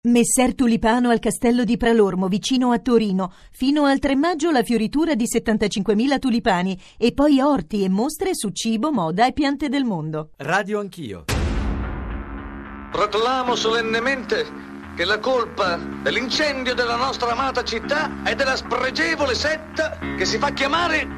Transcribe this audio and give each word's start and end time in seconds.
Messer 0.00 0.54
Tulipano 0.54 1.10
al 1.10 1.18
castello 1.18 1.64
di 1.64 1.76
Pralormo, 1.76 2.28
vicino 2.28 2.70
a 2.70 2.78
Torino. 2.78 3.32
Fino 3.50 3.84
al 3.84 3.98
3 3.98 4.14
maggio 4.14 4.52
la 4.52 4.62
fioritura 4.62 5.16
di 5.16 5.24
75.000 5.24 6.20
tulipani 6.20 6.80
e 6.96 7.12
poi 7.12 7.40
orti 7.40 7.82
e 7.82 7.88
mostre 7.88 8.30
su 8.32 8.50
cibo, 8.50 8.92
moda 8.92 9.26
e 9.26 9.32
piante 9.32 9.68
del 9.68 9.82
mondo. 9.82 10.30
Radio 10.36 10.78
Anch'io. 10.78 11.24
Proclamo 12.92 13.56
solennemente 13.56 14.46
che 14.94 15.04
la 15.04 15.18
colpa 15.18 15.80
dell'incendio 16.00 16.74
della 16.74 16.94
nostra 16.94 17.32
amata 17.32 17.64
città 17.64 18.22
è 18.22 18.36
della 18.36 18.54
spregevole 18.54 19.34
setta 19.34 19.98
che 20.16 20.24
si 20.24 20.38
fa 20.38 20.52
chiamare 20.52 21.08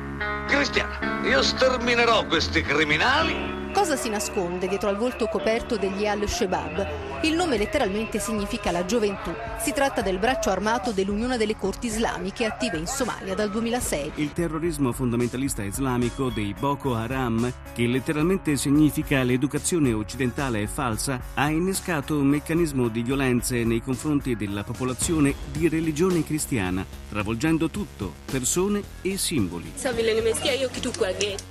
cristiana. 0.46 1.20
Io 1.24 1.42
sterminerò 1.42 2.24
questi 2.24 2.62
criminali 2.62 3.59
Cosa 3.72 3.94
si 3.94 4.08
nasconde 4.08 4.66
dietro 4.66 4.88
al 4.88 4.96
volto 4.96 5.26
coperto 5.26 5.76
degli 5.76 6.04
Al-Shabaab? 6.04 7.22
Il 7.22 7.34
nome 7.34 7.56
letteralmente 7.56 8.18
significa 8.18 8.72
la 8.72 8.84
gioventù. 8.84 9.30
Si 9.60 9.72
tratta 9.72 10.02
del 10.02 10.18
braccio 10.18 10.50
armato 10.50 10.90
dell'Unione 10.90 11.36
delle 11.36 11.56
Corti 11.56 11.86
Islamiche 11.86 12.46
attive 12.46 12.78
in 12.78 12.86
Somalia 12.86 13.34
dal 13.34 13.50
2006. 13.50 14.12
Il 14.16 14.32
terrorismo 14.32 14.90
fondamentalista 14.90 15.62
islamico 15.62 16.30
dei 16.30 16.52
Boko 16.58 16.94
Haram, 16.94 17.52
che 17.72 17.86
letteralmente 17.86 18.56
significa 18.56 19.22
l'educazione 19.22 19.92
occidentale 19.92 20.62
è 20.62 20.66
falsa, 20.66 21.20
ha 21.34 21.48
innescato 21.50 22.16
un 22.16 22.26
meccanismo 22.26 22.88
di 22.88 23.02
violenze 23.02 23.62
nei 23.64 23.82
confronti 23.82 24.34
della 24.34 24.64
popolazione 24.64 25.34
di 25.52 25.68
religione 25.68 26.24
cristiana, 26.24 26.84
travolgendo 27.08 27.70
tutto, 27.70 28.14
persone 28.24 28.82
e 29.02 29.16
simboli. 29.16 29.72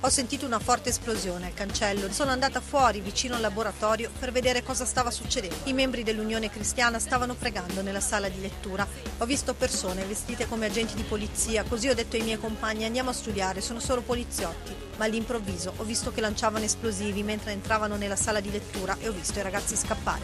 Ho 0.00 0.08
sentito 0.08 0.46
una 0.46 0.58
forte 0.58 0.88
esplosione 0.90 1.46
al 1.46 1.54
cancello 1.54 2.09
sono 2.10 2.30
andata 2.30 2.60
fuori 2.60 3.00
vicino 3.00 3.36
al 3.36 3.40
laboratorio 3.40 4.10
per 4.18 4.32
vedere 4.32 4.62
cosa 4.62 4.84
stava 4.84 5.10
succedendo. 5.10 5.56
I 5.64 5.72
membri 5.72 6.02
dell'Unione 6.02 6.50
Cristiana 6.50 6.98
stavano 6.98 7.34
pregando 7.34 7.82
nella 7.82 8.00
sala 8.00 8.28
di 8.28 8.40
lettura. 8.40 8.86
Ho 9.18 9.24
visto 9.24 9.54
persone 9.54 10.04
vestite 10.04 10.48
come 10.48 10.66
agenti 10.66 10.94
di 10.94 11.02
polizia, 11.02 11.64
così 11.64 11.88
ho 11.88 11.94
detto 11.94 12.16
ai 12.16 12.22
miei 12.22 12.38
compagni 12.38 12.84
andiamo 12.84 13.10
a 13.10 13.12
studiare, 13.12 13.60
sono 13.60 13.80
solo 13.80 14.00
poliziotti. 14.00 14.88
Ma 14.96 15.06
all'improvviso 15.06 15.72
ho 15.76 15.84
visto 15.84 16.12
che 16.12 16.20
lanciavano 16.20 16.64
esplosivi 16.64 17.22
mentre 17.22 17.52
entravano 17.52 17.96
nella 17.96 18.16
sala 18.16 18.40
di 18.40 18.50
lettura 18.50 18.96
e 19.00 19.08
ho 19.08 19.12
visto 19.12 19.38
i 19.38 19.42
ragazzi 19.42 19.74
scappare. 19.76 20.20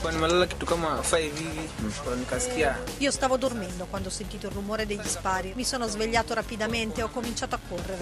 Io 2.98 3.10
stavo 3.10 3.38
dormendo 3.38 3.86
quando 3.88 4.08
ho 4.08 4.12
sentito 4.12 4.48
il 4.48 4.52
rumore 4.52 4.84
degli 4.84 5.06
spari. 5.06 5.52
Mi 5.54 5.64
sono 5.64 5.86
svegliato 5.86 6.34
rapidamente 6.34 7.00
e 7.00 7.04
ho 7.04 7.08
cominciato 7.08 7.54
a 7.54 7.58
correre. 7.66 7.96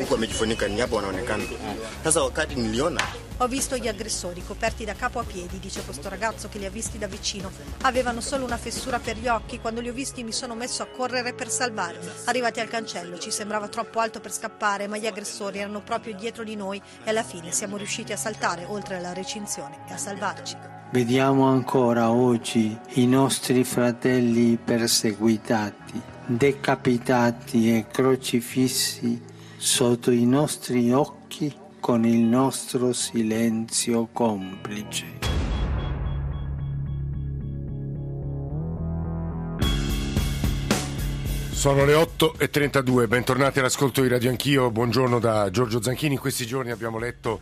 Ho 3.38 3.48
visto 3.48 3.76
gli 3.76 3.88
aggressori 3.88 4.44
coperti 4.46 4.84
da 4.84 4.94
capo 4.94 5.18
a 5.18 5.24
piedi, 5.24 5.58
dice 5.58 5.82
questo 5.82 6.08
ragazzo 6.08 6.48
che 6.48 6.58
li 6.58 6.66
ha 6.66 6.70
visti 6.70 6.98
da 6.98 7.08
vicino. 7.08 7.50
Avevano 7.80 8.20
solo 8.20 8.44
una 8.44 8.56
fessura 8.56 9.00
per 9.00 9.16
gli 9.16 9.26
occhi. 9.26 9.58
Quando 9.58 9.80
li 9.80 9.88
ho 9.88 9.92
visti 9.92 10.22
mi 10.22 10.30
sono 10.30 10.54
messo 10.54 10.84
a 10.84 10.86
correre 10.86 11.34
per 11.34 11.50
salvarmi. 11.50 12.06
Arrivati 12.26 12.60
al 12.60 12.68
cancello 12.68 13.18
ci 13.18 13.32
sembrava 13.32 13.66
troppo 13.66 13.98
alto 13.98 14.20
per 14.20 14.32
scappare, 14.32 14.86
ma 14.86 14.98
gli 14.98 15.06
aggressori 15.06 15.58
erano 15.58 15.82
proprio 15.82 16.14
dietro 16.14 16.44
di 16.44 16.54
noi 16.54 16.80
e 17.02 17.10
alla 17.10 17.24
fine 17.24 17.50
siamo 17.50 17.76
riusciti 17.76 18.12
a 18.12 18.16
saltare 18.16 18.66
oltre 18.66 19.00
la 19.00 19.12
recinzione 19.12 19.78
e 19.88 19.92
a 19.94 19.96
salvarci. 19.96 20.56
Vediamo 20.92 21.48
ancora 21.48 22.12
oggi 22.12 22.78
i 22.94 23.06
nostri 23.08 23.64
fratelli 23.64 24.56
perseguitati, 24.56 26.00
decapitati 26.24 27.76
e 27.76 27.86
crocifissi 27.90 29.20
sotto 29.56 30.12
i 30.12 30.24
nostri 30.24 30.92
occhi 30.92 31.62
con 31.84 32.06
il 32.06 32.20
nostro 32.20 32.94
silenzio 32.94 34.08
complice. 34.10 35.04
Sono 41.52 41.84
le 41.84 41.92
8.32, 41.92 43.06
bentornati 43.06 43.58
all'ascolto 43.58 44.00
di 44.00 44.08
Radio 44.08 44.30
Anch'io, 44.30 44.70
buongiorno 44.70 45.18
da 45.18 45.50
Giorgio 45.50 45.82
Zanchini. 45.82 46.14
In 46.14 46.20
questi 46.20 46.46
giorni 46.46 46.70
abbiamo 46.70 46.98
letto 46.98 47.40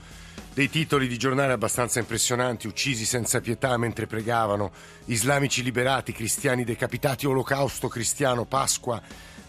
dei 0.52 0.68
titoli 0.68 1.06
di 1.06 1.18
giornale 1.18 1.52
abbastanza 1.52 2.00
impressionanti, 2.00 2.66
uccisi 2.66 3.04
senza 3.04 3.40
pietà 3.40 3.76
mentre 3.76 4.08
pregavano, 4.08 4.72
islamici 5.04 5.62
liberati, 5.62 6.10
cristiani 6.10 6.64
decapitati, 6.64 7.28
olocausto 7.28 7.86
cristiano, 7.86 8.44
Pasqua 8.44 9.00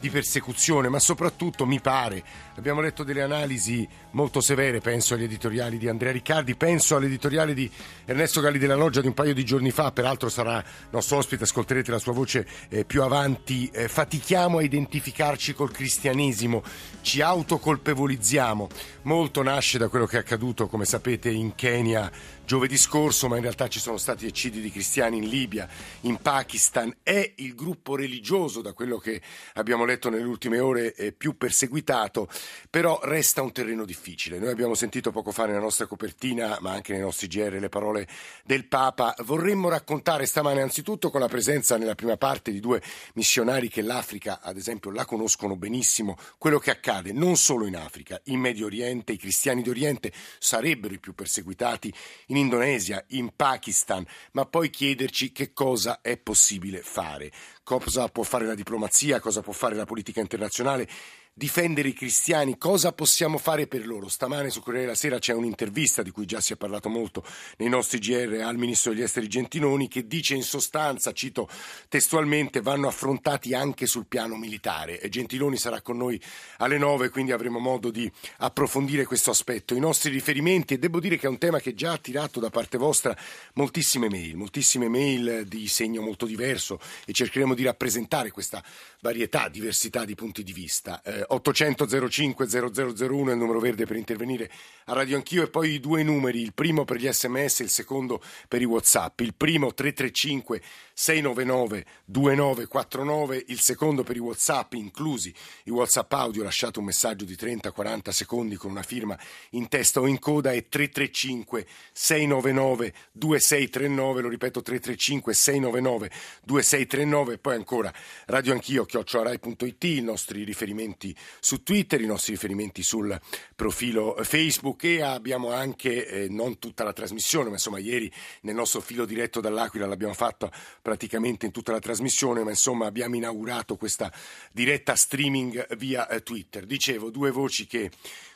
di 0.03 0.09
persecuzione, 0.09 0.89
ma 0.89 0.99
soprattutto 0.99 1.65
mi 1.65 1.79
pare, 1.79 2.21
abbiamo 2.55 2.81
letto 2.81 3.05
delle 3.05 3.21
analisi 3.21 3.87
molto 4.11 4.41
severe, 4.41 4.81
penso 4.81 5.13
agli 5.13 5.23
editoriali 5.23 5.77
di 5.77 5.87
Andrea 5.87 6.11
Riccardi, 6.11 6.55
penso 6.55 6.97
all'editoriale 6.97 7.53
di 7.53 7.71
Ernesto 8.03 8.41
Galli 8.41 8.57
della 8.57 8.75
Loggia 8.75 8.99
di 8.99 9.07
un 9.07 9.13
paio 9.13 9.33
di 9.33 9.45
giorni 9.45 9.71
fa, 9.71 9.93
peraltro 9.93 10.27
sarà 10.27 10.61
nostro 10.89 11.15
ospite, 11.19 11.45
ascolterete 11.45 11.89
la 11.89 11.99
sua 11.99 12.11
voce 12.11 12.45
eh, 12.67 12.83
più 12.83 13.01
avanti, 13.01 13.69
eh, 13.73 13.87
fatichiamo 13.87 14.57
a 14.57 14.61
identificarci 14.61 15.53
col 15.53 15.71
cristianesimo, 15.71 16.63
ci 16.99 17.21
autocolpevolizziamo, 17.21 18.67
molto 19.03 19.41
nasce 19.41 19.77
da 19.77 19.87
quello 19.87 20.05
che 20.05 20.17
è 20.17 20.19
accaduto, 20.19 20.67
come 20.67 20.83
sapete, 20.83 21.29
in 21.29 21.55
Kenya 21.55 22.11
giovedì 22.45 22.77
scorso, 22.77 23.29
ma 23.29 23.37
in 23.37 23.41
realtà 23.41 23.69
ci 23.69 23.79
sono 23.79 23.97
stati 23.97 24.25
eccidi 24.25 24.59
di 24.59 24.69
cristiani 24.69 25.17
in 25.17 25.29
Libia, 25.29 25.67
in 26.01 26.17
Pakistan, 26.17 26.93
è 27.01 27.33
il 27.37 27.55
gruppo 27.55 27.95
religioso, 27.95 28.61
da 28.61 28.73
quello 28.73 28.97
che 28.97 29.21
abbiamo 29.53 29.85
letto 29.85 29.91
nelle 30.09 30.23
ultime 30.23 30.59
ore, 30.59 30.93
eh, 30.95 31.11
più 31.11 31.37
perseguitato, 31.37 32.27
però 32.69 32.99
resta 33.03 33.41
un 33.41 33.51
terreno 33.51 33.85
difficile. 33.85 34.39
Noi 34.39 34.49
abbiamo 34.49 34.73
sentito 34.75 35.11
poco 35.11 35.31
fa 35.31 35.45
nella 35.45 35.59
nostra 35.59 35.85
copertina, 35.85 36.57
ma 36.61 36.71
anche 36.71 36.93
nei 36.93 37.01
nostri 37.01 37.27
GR, 37.27 37.57
le 37.59 37.69
parole 37.69 38.07
del 38.43 38.65
Papa. 38.67 39.15
Vorremmo 39.23 39.69
raccontare 39.69 40.25
stamane 40.25 40.61
anzitutto 40.61 41.09
con 41.09 41.21
la 41.21 41.27
presenza 41.27 41.77
nella 41.77 41.95
prima 41.95 42.17
parte 42.17 42.51
di 42.51 42.59
due 42.59 42.81
missionari 43.13 43.69
che 43.69 43.81
l'Africa, 43.81 44.39
ad 44.41 44.57
esempio, 44.57 44.91
la 44.91 45.05
conoscono 45.05 45.55
benissimo, 45.55 46.17
quello 46.37 46.59
che 46.59 46.71
accade 46.71 47.11
non 47.13 47.35
solo 47.35 47.65
in 47.65 47.75
Africa, 47.75 48.19
in 48.25 48.39
Medio 48.39 48.65
Oriente, 48.65 49.13
i 49.13 49.17
cristiani 49.17 49.61
d'Oriente 49.61 50.11
sarebbero 50.39 50.93
i 50.93 50.99
più 50.99 51.13
perseguitati 51.13 51.93
in 52.27 52.37
Indonesia, 52.37 53.03
in 53.09 53.31
Pakistan, 53.35 54.05
ma 54.31 54.45
poi 54.45 54.69
chiederci 54.69 55.31
che 55.31 55.53
cosa 55.53 56.01
è 56.01 56.17
possibile 56.17 56.81
fare, 56.81 57.31
cosa 57.63 58.07
può 58.09 58.23
fare 58.23 58.45
la 58.45 58.55
diplomazia, 58.55 59.19
cosa 59.19 59.41
può 59.41 59.53
fare 59.53 59.75
la 59.75 59.85
politica 59.85 60.19
internazionale 60.19 60.87
difendere 61.35 61.89
i 61.89 61.93
cristiani, 61.93 62.59
cosa 62.59 62.91
possiamo 62.91 63.39
fare 63.39 63.65
per 63.65 63.87
loro? 63.87 64.07
Stamane 64.07 64.51
su 64.51 64.61
Corriere 64.61 64.85
della 64.85 64.97
Sera 64.97 65.17
c'è 65.17 65.33
un'intervista 65.33 66.03
di 66.03 66.11
cui 66.11 66.27
già 66.27 66.39
si 66.39 66.53
è 66.53 66.57
parlato 66.57 66.89
molto 66.89 67.25
nei 67.57 67.69
nostri 67.69 67.97
GR 67.97 68.41
al 68.43 68.55
ministro 68.55 68.91
degli 68.91 69.01
esteri 69.01 69.27
Gentiloni 69.27 69.87
che 69.87 70.05
dice 70.05 70.35
in 70.35 70.43
sostanza, 70.43 71.11
cito 71.11 71.49
testualmente, 71.89 72.61
vanno 72.61 72.87
affrontati 72.87 73.55
anche 73.55 73.87
sul 73.87 74.05
piano 74.05 74.35
militare 74.35 74.99
e 74.99 75.09
Gentiloni 75.09 75.57
sarà 75.57 75.81
con 75.81 75.97
noi 75.97 76.21
alle 76.57 76.77
nove, 76.77 77.09
quindi 77.09 77.31
avremo 77.31 77.57
modo 77.57 77.89
di 77.89 78.09
approfondire 78.37 79.05
questo 79.05 79.31
aspetto. 79.31 79.73
I 79.73 79.79
nostri 79.79 80.11
riferimenti 80.11 80.75
e 80.75 80.77
devo 80.77 80.99
dire 80.99 81.17
che 81.17 81.25
è 81.25 81.29
un 81.29 81.39
tema 81.39 81.59
che 81.59 81.73
già 81.73 81.89
ha 81.89 81.93
attirato 81.93 82.39
da 82.39 82.51
parte 82.51 82.77
vostra 82.77 83.17
moltissime 83.53 84.07
mail, 84.07 84.35
moltissime 84.35 84.87
mail 84.87 85.47
di 85.47 85.67
segno 85.67 86.01
molto 86.01 86.27
diverso 86.27 86.79
e 87.07 87.11
cercheremo 87.11 87.55
di 87.55 87.63
rappresentare 87.63 88.29
questa 88.29 88.63
varietà, 89.01 89.49
diversità 89.49 90.05
di 90.05 90.13
punti 90.13 90.43
di 90.43 90.53
vista. 90.53 91.01
Eh, 91.01 91.22
800 91.27 92.09
05 92.09 92.47
0001 92.47 93.29
è 93.29 93.33
il 93.33 93.37
numero 93.37 93.59
verde 93.59 93.85
per 93.85 93.95
intervenire 93.95 94.49
a 94.85 94.93
Radio 94.93 95.15
Anch'io 95.15 95.43
e 95.43 95.49
poi 95.49 95.71
i 95.71 95.79
due 95.79 96.03
numeri, 96.03 96.41
il 96.41 96.53
primo 96.53 96.85
per 96.85 96.97
gli 96.97 97.11
sms 97.11 97.61
e 97.61 97.63
il 97.63 97.69
secondo 97.69 98.21
per 98.47 98.61
i 98.61 98.65
whatsapp. 98.65 99.19
Il 99.21 99.33
primo 99.33 99.73
335 99.73 100.61
699 100.93 101.85
2949, 102.05 103.43
il 103.47 103.59
secondo 103.59 104.03
per 104.03 104.15
i 104.15 104.19
whatsapp 104.19 104.73
inclusi 104.73 105.33
i 105.65 105.69
whatsapp 105.69 106.11
audio, 106.13 106.43
lasciate 106.43 106.79
un 106.79 106.85
messaggio 106.85 107.25
di 107.25 107.35
30-40 107.35 108.09
secondi 108.09 108.55
con 108.55 108.71
una 108.71 108.83
firma 108.83 109.17
in 109.51 109.67
testa 109.67 109.99
o 109.99 110.07
in 110.07 110.19
coda 110.19 110.51
e 110.51 110.67
335 110.67 111.65
699 111.91 112.93
2639, 113.11 114.21
lo 114.21 114.29
ripeto 114.29 114.61
335 114.61 115.33
699 115.33 116.11
2639 116.43 117.33
e 117.33 117.37
poi 117.37 117.55
ancora 117.55 117.93
Radio 118.25 118.53
Anch'io, 118.53 118.85
chiocciorai.it, 118.85 119.83
i 119.83 120.01
nostri 120.01 120.43
riferimenti 120.43 121.12
su 121.39 121.63
Twitter, 121.63 122.01
i 122.01 122.05
nostri 122.05 122.33
riferimenti 122.33 122.83
sul 122.83 123.19
profilo 123.55 124.17
Facebook 124.21 124.83
e 124.83 125.01
abbiamo 125.01 125.51
anche, 125.51 126.07
eh, 126.07 126.27
non 126.29 126.59
tutta 126.59 126.83
la 126.83 126.93
trasmissione, 126.93 127.47
ma 127.47 127.53
insomma 127.53 127.79
ieri 127.79 128.11
nel 128.41 128.55
nostro 128.55 128.81
filo 128.81 129.05
diretto 129.05 129.41
dall'Aquila 129.41 129.87
l'abbiamo 129.87 130.13
fatto 130.13 130.51
praticamente 130.81 131.45
in 131.45 131.51
tutta 131.51 131.71
la 131.71 131.79
trasmissione, 131.79 132.43
ma 132.43 132.49
insomma 132.49 132.85
abbiamo 132.85 133.15
inaugurato 133.15 133.75
questa 133.75 134.11
diretta 134.51 134.95
streaming 134.95 135.75
via 135.75 136.07
eh, 136.07 136.21
Twitter. 136.23 136.65
Dicevo, 136.65 137.09
due 137.09 137.31
voci 137.31 137.65
che 137.65 137.91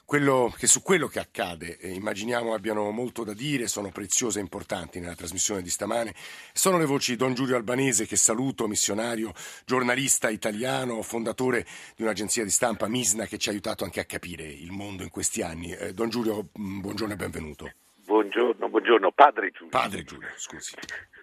quello, 0.07 0.53
che 0.57 0.67
su 0.67 0.81
quello 0.81 1.07
che 1.07 1.19
accade 1.19 1.77
eh, 1.79 1.89
immaginiamo 1.89 2.53
abbiano 2.53 2.91
molto 2.91 3.25
da 3.25 3.33
dire, 3.33 3.67
sono 3.67 3.89
preziose 3.89 4.39
e 4.39 4.41
importanti 4.41 5.01
nella 5.01 5.15
trasmissione 5.15 5.61
di 5.61 5.69
stamane. 5.69 6.13
Sono 6.53 6.77
le 6.77 6.85
voci 6.85 7.11
di 7.11 7.17
Don 7.17 7.33
Giulio 7.33 7.57
Albanese, 7.57 8.05
che 8.07 8.15
saluto, 8.15 8.69
missionario, 8.69 9.33
giornalista 9.65 10.29
italiano, 10.29 11.01
fondatore 11.01 11.65
di 11.97 12.03
un'agenzia 12.03 12.45
di 12.45 12.49
stampa, 12.49 12.87
Misna, 12.87 13.25
che 13.25 13.37
ci 13.37 13.49
ha 13.49 13.51
aiutato 13.51 13.83
anche 13.83 13.99
a 13.99 14.05
capire 14.05 14.45
il 14.45 14.71
mondo 14.71 15.03
in 15.03 15.09
questi 15.09 15.41
anni. 15.41 15.73
Eh, 15.73 15.91
Don 15.91 16.07
Giulio, 16.09 16.51
mm, 16.57 16.79
buongiorno 16.79 17.13
e 17.13 17.17
benvenuto. 17.17 17.71
Buongiorno, 18.05 18.69
buongiorno, 18.69 19.11
padre 19.11 19.51
Giulio. 19.51 19.71
Padre 19.71 20.03
Giulio, 20.05 20.29
scusi. 20.37 20.73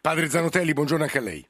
Padre 0.02 0.28
Zanotelli, 0.28 0.74
buongiorno 0.74 1.04
anche 1.04 1.18
a 1.18 1.22
lei. 1.22 1.48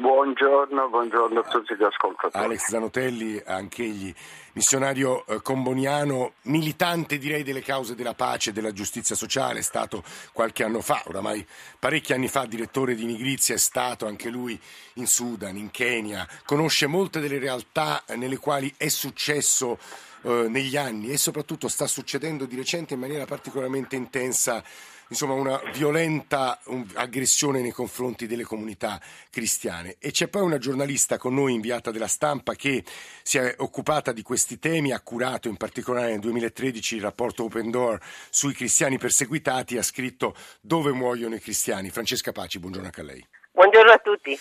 Buongiorno, 0.00 0.88
buongiorno 0.88 1.40
a 1.40 1.42
tutti 1.42 1.76
gli 1.76 1.82
ascoltatori. 1.82 2.42
Alex 2.42 2.70
Zanotelli, 2.70 3.38
anch'egli 3.44 4.10
missionario 4.54 5.26
eh, 5.26 5.42
comboniano, 5.42 6.32
militante 6.44 7.18
direi 7.18 7.42
delle 7.42 7.60
cause 7.60 7.94
della 7.94 8.14
pace 8.14 8.48
e 8.48 8.52
della 8.54 8.72
giustizia 8.72 9.14
sociale, 9.14 9.58
è 9.58 9.62
stato 9.62 10.02
qualche 10.32 10.64
anno 10.64 10.80
fa, 10.80 11.02
oramai 11.04 11.46
parecchi 11.78 12.14
anni 12.14 12.28
fa, 12.28 12.46
direttore 12.46 12.94
di 12.94 13.04
Nigrizia, 13.04 13.54
è 13.54 13.58
stato 13.58 14.06
anche 14.06 14.30
lui 14.30 14.58
in 14.94 15.06
Sudan, 15.06 15.58
in 15.58 15.70
Kenya, 15.70 16.26
conosce 16.46 16.86
molte 16.86 17.20
delle 17.20 17.38
realtà 17.38 18.02
nelle 18.16 18.38
quali 18.38 18.72
è 18.78 18.88
successo 18.88 19.78
eh, 20.22 20.46
negli 20.48 20.78
anni 20.78 21.10
e 21.10 21.18
soprattutto 21.18 21.68
sta 21.68 21.86
succedendo 21.86 22.46
di 22.46 22.56
recente 22.56 22.94
in 22.94 23.00
maniera 23.00 23.26
particolarmente 23.26 23.96
intensa 23.96 24.62
insomma, 25.10 25.34
una 25.34 25.60
violenta 25.72 26.58
aggressione 26.94 27.60
nei 27.60 27.72
confronti 27.72 28.26
delle 28.26 28.44
comunità 28.44 29.00
cristiane. 29.30 29.96
E 29.98 30.10
c'è 30.10 30.28
poi 30.28 30.42
una 30.42 30.58
giornalista 30.58 31.18
con 31.18 31.34
noi 31.34 31.54
inviata 31.54 31.90
della 31.90 32.08
stampa 32.08 32.54
che 32.54 32.84
si 33.22 33.38
è 33.38 33.54
occupata 33.58 34.12
di 34.12 34.22
questi 34.22 34.58
temi, 34.58 34.92
ha 34.92 35.00
curato 35.00 35.48
in 35.48 35.56
particolare 35.56 36.10
nel 36.10 36.20
2013 36.20 36.96
il 36.96 37.02
rapporto 37.02 37.44
Open 37.44 37.70
Door 37.70 38.00
sui 38.30 38.54
cristiani 38.54 38.98
perseguitati, 38.98 39.76
ha 39.76 39.82
scritto 39.82 40.34
Dove 40.60 40.92
muoiono 40.92 41.34
i 41.34 41.40
cristiani. 41.40 41.90
Francesca 41.90 42.32
Paci, 42.32 42.58
buongiorno 42.58 42.86
anche 42.86 43.00
a 43.00 43.04
lei. 43.04 43.26
Buongiorno 43.52 43.90
a 43.90 43.98
tutti. 43.98 44.36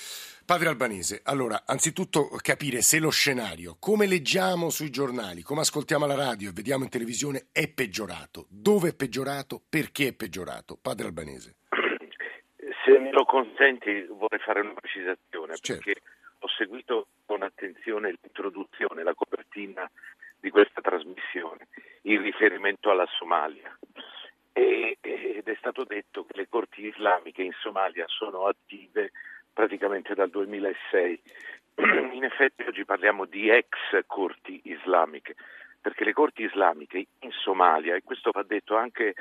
Padre 0.46 0.70
Albanese, 0.70 1.22
allora, 1.24 1.64
anzitutto 1.66 2.30
capire 2.42 2.82
se 2.82 3.00
lo 3.00 3.10
scenario, 3.10 3.78
come 3.80 4.08
leggiamo 4.08 4.70
sui 4.70 4.90
giornali, 4.90 5.42
come 5.42 5.62
ascoltiamo 5.62 6.06
alla 6.06 6.16
radio 6.16 6.50
e 6.50 6.54
vediamo 6.54 6.84
in 6.84 6.90
televisione, 6.90 7.48
è 7.52 7.68
peggiorato. 7.68 8.46
Dove 8.50 8.90
è 8.90 8.96
peggiorato? 8.96 9.62
Perché 9.70 10.08
è 10.08 10.14
peggiorato? 10.14 10.78
Padre 10.82 11.08
Albanese. 11.08 11.56
Se 12.84 12.98
me 12.98 13.12
lo 13.12 13.26
consenti 13.26 14.06
vorrei 14.10 14.40
fare 14.40 14.62
una 14.62 14.74
precisazione, 14.74 15.56
certo. 15.58 15.84
perché 15.84 16.02
ho 16.40 16.48
seguito 16.58 17.08
con 17.26 17.44
attenzione 17.44 18.16
l'introduzione, 18.22 19.04
la 19.04 19.14
copertina 19.14 19.90
di 20.40 20.50
questa 20.50 20.82
trasmissione, 20.82 21.68
in 22.04 22.22
riferimento 22.22 22.90
alla 22.90 23.08
Somalia. 23.18 23.78
E, 24.54 24.98
ed 25.01 25.48
è 25.48 25.56
stato 25.57 25.84
detto 25.84 26.25
che 26.25 26.38
le 26.38 26.48
corti 26.48 26.86
islamiche 26.86 27.42
in 27.42 27.54
Somalia 27.60 28.06
sono 28.07 28.46
attive 28.46 29.12
praticamente 29.54 30.13
dal 30.16 30.30
2006. 30.30 31.22
In 32.13 32.24
effetti 32.24 32.63
oggi 32.63 32.86
parliamo 32.86 33.25
di 33.25 33.50
ex 33.50 33.69
corti 34.06 34.60
islamiche, 34.66 35.36
perché 35.80 36.04
le 36.04 36.13
corti 36.13 36.44
islamiche 36.44 37.07
in 37.19 37.31
Somalia, 37.31 37.96
e 37.96 38.04
questo 38.04 38.31
va 38.31 38.44
detto 38.44 38.75
anche 38.75 39.16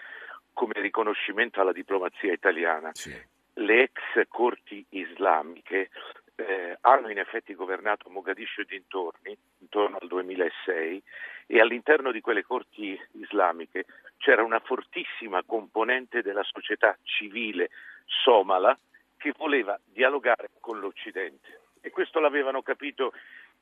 come 0.52 0.75
riconoscimento 0.76 1.60
alla 1.60 1.72
diplomazia 1.72 2.32
italiana, 2.32 2.90
Sì. 2.92 3.14
le 3.54 3.82
ex 3.82 4.26
corti 4.28 4.84
islamiche 4.90 5.90
eh, 6.34 6.76
hanno 6.80 7.08
in 7.10 7.19
effetti 7.19 7.54
governato 7.54 8.08
Mogadiscio 8.10 8.60
e 8.62 8.64
dintorni, 8.64 9.36
intorno 9.58 9.98
al 10.00 10.08
2006, 10.08 11.02
e 11.46 11.60
all'interno 11.60 12.12
di 12.12 12.20
quelle 12.20 12.42
corti 12.42 13.00
islamiche 13.12 13.86
c'era 14.18 14.42
una 14.42 14.60
fortissima 14.60 15.42
componente 15.44 16.22
della 16.22 16.42
società 16.42 16.96
civile 17.02 17.70
somala 18.04 18.78
che 19.16 19.32
voleva 19.36 19.78
dialogare 19.84 20.50
con 20.60 20.78
l'Occidente. 20.78 21.60
E 21.80 21.90
questo 21.90 22.20
l'avevano 22.20 22.62
capito 22.62 23.12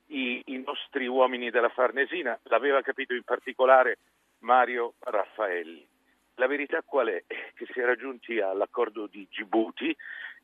i, 0.07 0.41
i 0.45 0.63
nostri 0.65 1.07
uomini 1.07 1.49
della 1.49 1.69
Farnesina, 1.69 2.37
l'aveva 2.43 2.81
capito 2.81 3.13
in 3.13 3.23
particolare 3.23 3.99
Mario 4.39 4.93
Raffaelli. 4.99 5.87
La 6.35 6.47
verità 6.47 6.81
qual 6.83 7.07
è? 7.07 7.23
Che 7.27 7.67
si 7.71 7.79
era 7.79 7.95
giunti 7.95 8.39
all'accordo 8.39 9.07
di 9.07 9.27
Djibouti, 9.29 9.95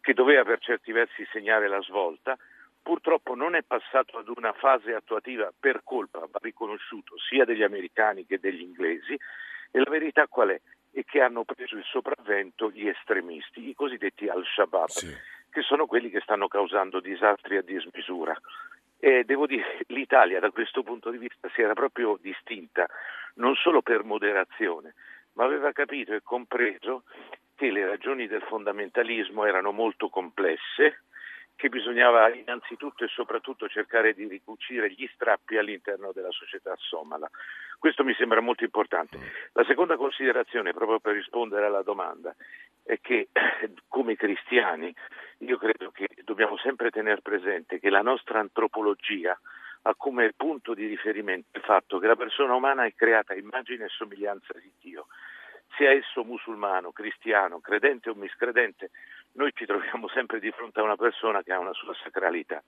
che 0.01 0.13
doveva 0.13 0.43
per 0.43 0.59
certi 0.59 0.91
versi 0.91 1.25
segnare 1.31 1.67
la 1.67 1.81
svolta, 1.81 2.37
purtroppo 2.81 3.35
non 3.35 3.55
è 3.55 3.63
passato 3.63 4.17
ad 4.17 4.27
una 4.27 4.51
fase 4.53 4.93
attuativa 4.93 5.51
per 5.57 5.81
colpa, 5.83 6.19
va 6.19 6.39
riconosciuto, 6.41 7.17
sia 7.19 7.45
degli 7.45 7.63
americani 7.63 8.25
che 8.25 8.39
degli 8.39 8.61
inglesi, 8.61 9.17
e 9.75 9.79
la 9.79 9.89
verità 9.89 10.27
qual 10.27 10.49
è? 10.49 10.61
È 10.91 11.03
che 11.03 11.19
hanno 11.21 11.43
preso 11.43 11.75
il 11.75 11.83
sopravvento 11.83 12.69
gli 12.69 12.87
estremisti, 12.87 13.67
i 13.67 13.73
cosiddetti 13.73 14.29
al-Shabaab, 14.29 14.87
Sì. 14.89 15.11
che 15.49 15.61
sono 15.63 15.87
quelli 15.87 16.11
che 16.11 16.19
stanno 16.21 16.47
causando 16.47 16.99
disastri 16.99 17.57
a 17.57 17.63
dismisura. 17.63 18.39
E 18.99 19.23
devo 19.23 19.47
dire, 19.47 19.79
l'Italia 19.87 20.39
da 20.39 20.51
questo 20.51 20.83
punto 20.83 21.09
di 21.09 21.17
vista 21.17 21.49
si 21.55 21.61
era 21.61 21.73
proprio 21.73 22.17
distinta, 22.21 22.87
non 23.35 23.55
solo 23.55 23.81
per 23.81 24.03
moderazione, 24.03 24.93
ma 25.33 25.45
aveva 25.45 25.71
capito 25.71 26.13
e 26.13 26.21
compreso 26.21 27.03
che 27.55 27.71
le 27.71 27.87
ragioni 27.87 28.27
del 28.27 28.43
fondamentalismo 28.43 29.45
erano 29.45 29.71
molto 29.71 30.09
complesse, 30.09 31.01
che 31.55 31.69
bisognava 31.69 32.33
innanzitutto 32.33 33.03
e 33.03 33.07
soprattutto 33.07 33.67
cercare 33.67 34.13
di 34.13 34.27
ricucire 34.27 34.89
gli 34.91 35.07
strappi 35.13 35.57
all'interno 35.57 36.11
della 36.11 36.31
società 36.31 36.73
somala. 36.77 37.29
Questo 37.79 38.03
mi 38.03 38.13
sembra 38.15 38.41
molto 38.41 38.63
importante. 38.63 39.17
La 39.53 39.63
seconda 39.65 39.97
considerazione, 39.97 40.73
proprio 40.73 40.99
per 40.99 41.13
rispondere 41.13 41.65
alla 41.65 41.83
domanda, 41.83 42.35
è 42.83 42.99
che 42.99 43.29
come 43.87 44.15
cristiani 44.15 44.93
io 45.39 45.57
credo 45.57 45.91
che 45.91 46.07
dobbiamo 46.23 46.57
sempre 46.57 46.89
tenere 46.89 47.21
presente 47.21 47.79
che 47.79 47.89
la 47.89 48.01
nostra 48.01 48.39
antropologia 48.39 49.37
ha 49.85 49.95
come 49.95 50.31
punto 50.35 50.73
di 50.73 50.87
riferimento 50.87 51.57
il 51.57 51.63
fatto 51.63 51.99
che 51.99 52.07
la 52.07 52.15
persona 52.15 52.55
umana 52.55 52.85
è 52.85 52.93
creata 52.93 53.33
a 53.33 53.37
immagine 53.37 53.85
e 53.85 53.89
somiglianza 53.89 54.53
di 54.53 54.71
Dio. 54.79 55.07
Sia 55.75 55.91
esso 55.91 56.23
musulmano, 56.23 56.91
cristiano, 56.91 57.59
credente 57.59 58.09
o 58.09 58.13
miscredente, 58.13 58.91
noi 59.33 59.51
ci 59.53 59.65
troviamo 59.65 60.07
sempre 60.09 60.39
di 60.39 60.51
fronte 60.51 60.79
a 60.79 60.83
una 60.83 60.95
persona 60.95 61.41
che 61.43 61.53
ha 61.53 61.59
una 61.59 61.73
sua 61.73 61.93
sacralità 62.03 62.61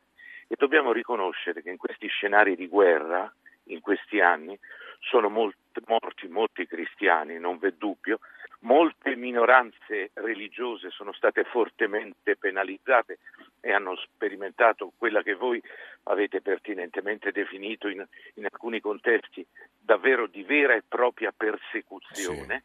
e 0.48 0.56
dobbiamo 0.58 0.92
riconoscere 0.92 1.62
che 1.62 1.70
in 1.70 1.78
questi 1.78 2.08
scenari 2.08 2.56
di 2.56 2.68
guerra, 2.68 3.32
in 3.66 3.82
questi 3.82 4.20
anni, 4.20 4.58
sono 5.00 5.30
molti, 5.30 5.82
morti 5.88 6.28
molti 6.28 6.66
cristiani, 6.68 7.40
non 7.40 7.58
v'è 7.58 7.72
dubbio, 7.72 8.20
molte 8.60 9.16
minoranze 9.16 10.12
religiose 10.14 10.90
sono 10.90 11.14
state 11.14 11.44
fortemente 11.44 12.36
penalizzate 12.36 13.20
e 13.60 13.72
hanno 13.72 13.96
sperimentato 13.96 14.92
quella 14.98 15.22
che 15.22 15.36
voi 15.36 15.62
avete 16.04 16.42
pertinentemente 16.42 17.32
definito 17.32 17.88
in, 17.88 18.06
in 18.36 18.46
alcuni 18.46 18.80
contesti 18.80 19.46
davvero 19.80 20.28
di 20.28 20.44
vera 20.44 20.74
e 20.74 20.84
propria 20.88 21.32
persecuzione. 21.36 22.64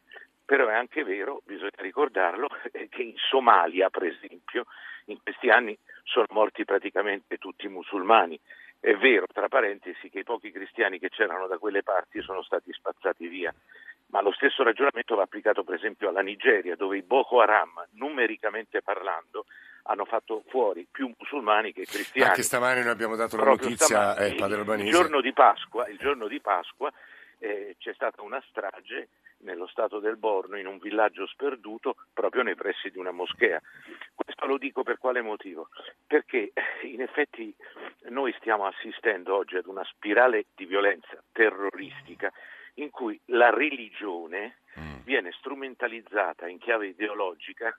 Però 0.50 0.66
è 0.66 0.74
anche 0.74 1.04
vero, 1.04 1.42
bisogna 1.44 1.70
ricordarlo, 1.76 2.48
che 2.90 3.02
in 3.02 3.14
Somalia, 3.14 3.88
per 3.88 4.02
esempio, 4.02 4.64
in 5.04 5.22
questi 5.22 5.48
anni 5.48 5.78
sono 6.02 6.26
morti 6.30 6.64
praticamente 6.64 7.36
tutti 7.36 7.66
i 7.66 7.68
musulmani. 7.68 8.36
È 8.80 8.92
vero, 8.96 9.26
tra 9.32 9.46
parentesi, 9.46 10.10
che 10.10 10.18
i 10.18 10.24
pochi 10.24 10.50
cristiani 10.50 10.98
che 10.98 11.08
c'erano 11.08 11.46
da 11.46 11.56
quelle 11.58 11.84
parti 11.84 12.20
sono 12.20 12.42
stati 12.42 12.72
spazzati 12.72 13.28
via, 13.28 13.54
ma 14.06 14.22
lo 14.22 14.32
stesso 14.32 14.64
ragionamento 14.64 15.14
va 15.14 15.22
applicato 15.22 15.62
per 15.62 15.76
esempio 15.76 16.08
alla 16.08 16.20
Nigeria, 16.20 16.74
dove 16.74 16.96
i 16.96 17.02
Boko 17.02 17.40
Haram, 17.40 17.86
numericamente 17.90 18.82
parlando, 18.82 19.46
hanno 19.84 20.04
fatto 20.04 20.42
fuori 20.48 20.84
più 20.90 21.14
musulmani 21.16 21.72
che 21.72 21.84
cristiani. 21.84 22.30
Anche 22.30 22.42
stamani 22.42 22.80
noi 22.80 22.90
abbiamo 22.90 23.14
dato 23.14 23.36
la 23.36 23.42
Proprio 23.42 23.68
notizia, 23.68 24.16
eh, 24.16 24.34
Padre 24.34 24.56
Albanese. 24.58 24.88
Il 24.88 24.94
giorno 24.94 25.20
di 25.20 25.32
Pasqua, 25.32 25.86
il 25.86 25.98
giorno 25.98 26.26
di 26.26 26.40
Pasqua 26.40 26.92
eh, 27.38 27.76
c'è 27.78 27.94
stata 27.94 28.20
una 28.22 28.42
strage 28.48 29.10
nello 29.40 29.66
stato 29.66 29.98
del 29.98 30.16
Borno, 30.16 30.58
in 30.58 30.66
un 30.66 30.78
villaggio 30.78 31.26
sperduto, 31.26 31.96
proprio 32.12 32.42
nei 32.42 32.54
pressi 32.54 32.90
di 32.90 32.98
una 32.98 33.10
moschea. 33.10 33.60
Questo 34.14 34.46
lo 34.46 34.58
dico 34.58 34.82
per 34.82 34.98
quale 34.98 35.22
motivo? 35.22 35.68
Perché 36.06 36.50
eh, 36.52 36.86
in 36.86 37.02
effetti 37.02 37.54
noi 38.08 38.34
stiamo 38.38 38.66
assistendo 38.66 39.36
oggi 39.36 39.56
ad 39.56 39.66
una 39.66 39.84
spirale 39.84 40.46
di 40.54 40.66
violenza 40.66 41.22
terroristica 41.32 42.32
in 42.74 42.90
cui 42.90 43.20
la 43.26 43.50
religione 43.50 44.56
Mm. 44.78 45.02
viene 45.02 45.32
strumentalizzata 45.32 46.46
in 46.46 46.58
chiave 46.58 46.88
ideologica 46.88 47.76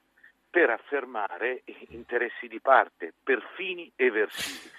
per 0.49 0.69
affermare 0.69 1.63
interessi 1.89 2.47
di 2.47 2.59
parte, 2.59 3.13
per 3.23 3.41
fini 3.55 3.89
eversivi. 3.95 4.69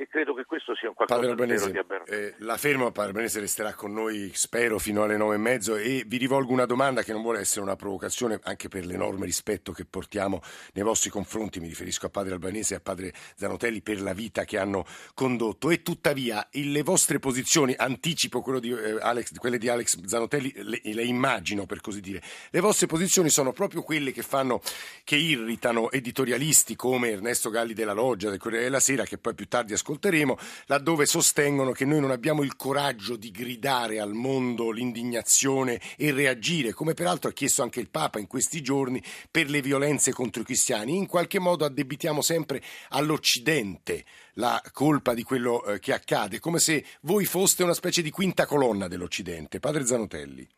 E 0.00 0.08
credo 0.08 0.32
che 0.32 0.46
questo 0.46 0.74
sia 0.74 0.88
un 0.88 0.94
qualcosa 0.94 1.28
Albanese, 1.28 1.70
di 1.70 1.76
aberrante. 1.76 2.28
eh, 2.28 2.34
la 2.38 2.56
fermo, 2.56 2.90
Padre 2.90 3.10
Albanese 3.10 3.38
resterà 3.38 3.74
con 3.74 3.92
noi, 3.92 4.30
spero, 4.32 4.78
fino 4.78 5.02
alle 5.02 5.18
nove 5.18 5.34
e 5.34 5.38
mezzo. 5.38 5.76
E 5.76 6.04
vi 6.06 6.16
rivolgo 6.16 6.54
una 6.54 6.64
domanda 6.64 7.02
che 7.02 7.12
non 7.12 7.20
vuole 7.20 7.40
essere 7.40 7.60
una 7.60 7.76
provocazione 7.76 8.40
anche 8.44 8.68
per 8.68 8.86
l'enorme 8.86 9.26
rispetto 9.26 9.72
che 9.72 9.84
portiamo 9.84 10.40
nei 10.72 10.84
vostri 10.84 11.10
confronti, 11.10 11.60
mi 11.60 11.68
riferisco 11.68 12.06
a 12.06 12.08
Padre 12.08 12.32
Albanese 12.32 12.72
e 12.72 12.76
a 12.78 12.80
Padre 12.80 13.12
Zanotelli 13.36 13.82
per 13.82 14.00
la 14.00 14.14
vita 14.14 14.44
che 14.44 14.56
hanno 14.56 14.86
condotto. 15.12 15.68
E 15.68 15.82
tuttavia 15.82 16.48
le 16.50 16.82
vostre 16.82 17.18
posizioni, 17.18 17.74
anticipo 17.76 18.40
quello 18.40 18.58
di, 18.58 18.70
eh, 18.70 18.96
Alex, 19.02 19.34
quelle 19.34 19.58
di 19.58 19.68
Alex 19.68 20.02
Zanotelli, 20.02 20.50
le, 20.62 20.80
le 20.82 21.04
immagino 21.04 21.66
per 21.66 21.82
così 21.82 22.00
dire, 22.00 22.22
le 22.48 22.60
vostre 22.60 22.86
posizioni 22.86 23.28
sono 23.28 23.52
proprio 23.52 23.82
quelle 23.82 24.12
che 24.12 24.22
fanno, 24.22 24.62
che 25.04 25.16
irritano 25.16 25.90
editorialisti 25.90 26.74
come 26.74 27.10
Ernesto 27.10 27.50
Galli 27.50 27.74
della 27.74 27.92
Loggia, 27.92 28.30
del 28.30 28.38
Corriere 28.38 28.64
della 28.64 28.80
Sera, 28.80 29.04
che 29.04 29.18
poi 29.18 29.34
più 29.34 29.46
tardi 29.46 29.74
ascolteremo 29.74 29.88
ascolteremo, 29.90 30.36
laddove 30.66 31.04
sostengono 31.04 31.72
che 31.72 31.84
noi 31.84 32.00
non 32.00 32.12
abbiamo 32.12 32.42
il 32.42 32.54
coraggio 32.56 33.16
di 33.16 33.30
gridare 33.30 33.98
al 33.98 34.12
mondo 34.12 34.70
l'indignazione 34.70 35.80
e 35.96 36.12
reagire, 36.12 36.72
come 36.72 36.94
peraltro 36.94 37.30
ha 37.30 37.32
chiesto 37.32 37.62
anche 37.62 37.80
il 37.80 37.90
Papa 37.90 38.20
in 38.20 38.28
questi 38.28 38.62
giorni, 38.62 39.02
per 39.30 39.50
le 39.50 39.60
violenze 39.60 40.12
contro 40.12 40.42
i 40.42 40.44
cristiani. 40.44 40.96
In 40.96 41.06
qualche 41.06 41.40
modo 41.40 41.64
addebitiamo 41.64 42.22
sempre 42.22 42.62
all'Occidente 42.90 44.04
la 44.34 44.62
colpa 44.72 45.12
di 45.12 45.24
quello 45.24 45.64
eh, 45.64 45.80
che 45.80 45.92
accade, 45.92 46.38
come 46.38 46.60
se 46.60 46.84
voi 47.02 47.24
foste 47.24 47.64
una 47.64 47.74
specie 47.74 48.02
di 48.02 48.10
quinta 48.10 48.46
colonna 48.46 48.86
dell'Occidente. 48.86 49.58
Padre 49.58 49.84
Zanotelli. 49.84 50.48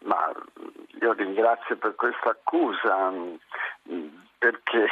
Ma 0.00 0.32
io 1.00 1.12
ringrazio 1.12 1.76
per 1.76 1.94
questa 1.94 2.30
accusa 2.30 3.10
mm, 3.10 4.06
perché 4.38 4.88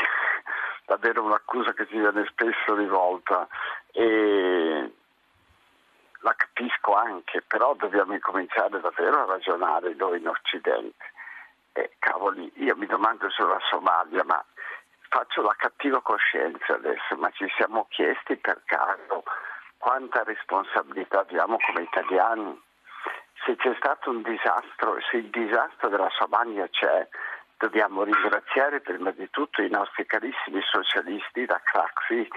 davvero 0.86 1.22
un'accusa 1.24 1.72
che 1.74 1.86
ci 1.86 1.98
viene 1.98 2.24
spesso 2.30 2.74
rivolta 2.74 3.46
e 3.92 4.92
la 6.20 6.34
capisco 6.34 6.94
anche, 6.94 7.42
però 7.42 7.74
dobbiamo 7.74 8.14
incominciare 8.14 8.80
davvero 8.80 9.22
a 9.22 9.26
ragionare 9.26 9.94
noi 9.94 10.18
in 10.18 10.28
Occidente. 10.28 11.04
E 11.72 11.92
cavoli, 11.98 12.50
io 12.56 12.74
mi 12.76 12.86
domando 12.86 13.28
sulla 13.30 13.60
Somalia, 13.68 14.24
ma 14.24 14.42
faccio 15.08 15.42
la 15.42 15.54
cattiva 15.56 16.00
coscienza 16.00 16.74
adesso, 16.74 17.16
ma 17.16 17.30
ci 17.30 17.46
siamo 17.56 17.86
chiesti 17.90 18.36
per 18.36 18.62
caso 18.64 19.24
quanta 19.78 20.22
responsabilità 20.24 21.20
abbiamo 21.20 21.58
come 21.66 21.82
italiani? 21.82 22.60
Se 23.44 23.54
c'è 23.56 23.74
stato 23.76 24.10
un 24.10 24.22
disastro, 24.22 24.98
se 25.10 25.18
il 25.18 25.30
disastro 25.30 25.88
della 25.88 26.10
Somalia 26.10 26.66
c'è, 26.68 27.06
dobbiamo 27.58 28.02
ringraziare 28.02 28.80
prima 28.80 29.10
di 29.10 29.28
tutto 29.30 29.62
i 29.62 29.70
nostri 29.70 30.06
carissimi 30.06 30.60
socialisti 30.62 31.44
da 31.46 31.60
Craxi 31.62 32.28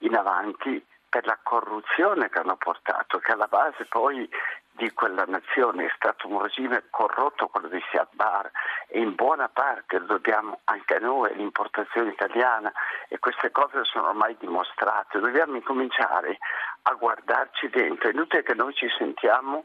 in 0.00 0.16
avanti 0.16 0.84
per 1.08 1.24
la 1.26 1.38
corruzione 1.42 2.28
che 2.28 2.38
hanno 2.38 2.56
portato, 2.56 3.18
che 3.18 3.32
alla 3.32 3.46
base 3.46 3.86
poi 3.86 4.28
di 4.72 4.92
quella 4.92 5.24
nazione 5.26 5.86
è 5.86 5.92
stato 5.96 6.28
un 6.28 6.42
regime 6.42 6.84
corrotto, 6.90 7.48
quello 7.48 7.68
di 7.68 7.82
Siad 7.90 8.08
Bar, 8.10 8.50
e 8.88 9.00
in 9.00 9.14
buona 9.14 9.48
parte 9.48 9.98
lo 9.98 10.04
dobbiamo 10.04 10.60
anche 10.64 10.98
noi, 10.98 11.32
all'importazione 11.32 12.10
italiana, 12.10 12.70
e 13.08 13.18
queste 13.18 13.50
cose 13.50 13.84
sono 13.84 14.08
ormai 14.08 14.36
dimostrate. 14.38 15.18
Dobbiamo 15.18 15.56
incominciare 15.56 16.36
a 16.82 16.92
guardarci 16.92 17.70
dentro, 17.70 18.08
è 18.08 18.12
inutile 18.12 18.42
che 18.42 18.54
noi 18.54 18.74
ci 18.74 18.88
sentiamo 18.98 19.64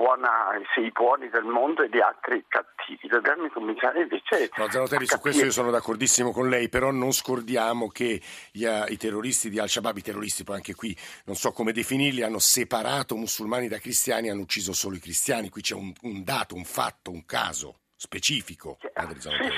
buona, 0.00 0.50
i 0.76 0.90
buoni 0.90 1.28
del 1.28 1.44
mondo 1.44 1.82
e 1.82 1.88
gli 1.88 2.00
altri 2.00 2.44
cattivi. 2.48 3.06
Dobbiamo 3.06 3.48
cominciare 3.50 4.00
invece. 4.00 4.50
No, 4.56 4.68
Zanotelli, 4.70 5.06
su 5.06 5.20
questo 5.20 5.44
io 5.44 5.50
sono 5.50 5.70
d'accordissimo 5.70 6.32
con 6.32 6.48
lei, 6.48 6.68
però 6.68 6.90
non 6.90 7.12
scordiamo 7.12 7.88
che 7.88 8.20
gli, 8.50 8.64
i 8.64 8.96
terroristi 8.96 9.50
di 9.50 9.58
Al-Shabaab, 9.58 9.98
i 9.98 10.02
terroristi 10.02 10.44
poi 10.44 10.56
anche 10.56 10.74
qui, 10.74 10.96
non 11.26 11.36
so 11.36 11.52
come 11.52 11.72
definirli, 11.72 12.22
hanno 12.22 12.38
separato 12.38 13.14
musulmani 13.16 13.68
da 13.68 13.78
cristiani, 13.78 14.30
hanno 14.30 14.42
ucciso 14.42 14.72
solo 14.72 14.96
i 14.96 15.00
cristiani. 15.00 15.50
Qui 15.50 15.60
c'è 15.60 15.74
un, 15.74 15.92
un 16.02 16.24
dato, 16.24 16.54
un 16.54 16.64
fatto, 16.64 17.10
un 17.10 17.26
caso 17.26 17.80
specifico. 18.00 18.78
Sì, 18.80 18.88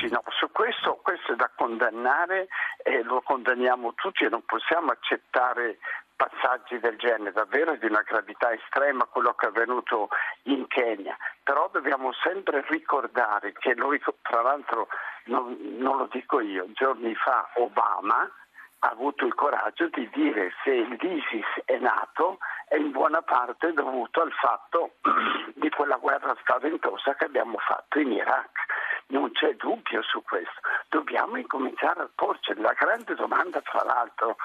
sì, 0.01 0.09
no, 0.11 0.25
su 0.37 0.51
questo, 0.51 0.99
questo 1.01 1.33
è 1.33 1.37
da 1.37 1.49
condannare 1.55 2.49
e 2.83 3.03
lo 3.05 3.23
condanniamo 3.23 3.95
tutti 3.95 4.25
e 4.25 4.29
non 4.29 4.43
possiamo 4.45 4.91
accettare 4.91 5.79
passaggi 6.17 6.79
del 6.79 6.97
genere, 6.97 7.33
davvero 7.33 7.77
di 7.77 7.87
una 7.87 8.03
gravità 8.03 8.53
estrema 8.53 9.05
quello 9.05 9.35
che 9.35 9.47
è 9.47 9.49
avvenuto 9.49 10.09
in 10.45 10.67
Kenya, 10.69 11.17
però 11.43 11.69
dobbiamo 11.73 12.13
sempre 12.13 12.65
ricordare 12.69 13.53
che 13.53 13.75
noi, 13.75 14.01
tra 14.23 14.43
l'altro 14.43 14.89
non, 15.25 15.57
non 15.79 15.97
lo 15.99 16.09
dico 16.11 16.41
io, 16.41 16.67
giorni 16.73 17.15
fa 17.15 17.51
Obama 17.55 18.31
ha 18.85 18.89
avuto 18.89 19.25
il 19.25 19.35
coraggio 19.35 19.89
di 19.89 20.09
dire 20.13 20.53
se 20.65 20.73
l'ISIS 20.73 21.63
è 21.65 21.79
nato 21.79 22.39
è 22.67 22.77
in 22.77 22.91
buona 22.91 23.23
parte 23.23 23.73
dovuto 23.73 24.23
al 24.23 24.33
fatto 24.33 24.95
di 25.55 25.71
quella 25.71 25.97
guerra 25.97 26.35
spaventosa 26.41 27.15
che 27.15 27.27
abbiamo 27.27 27.59
fatto 27.59 28.01
in 28.01 28.11
Iraq. 28.13 28.51
Non 29.13 29.31
c'è 29.33 29.55
dubbio 29.57 30.03
su 30.03 30.23
questo. 30.23 30.61
Dobbiamo 30.89 31.37
incominciare 31.37 32.01
a 32.01 32.09
porci 32.15 32.55
la 32.57 32.73
grande 32.73 33.15
domanda, 33.15 33.61
tra 33.61 33.85
l'altro, 33.85 34.37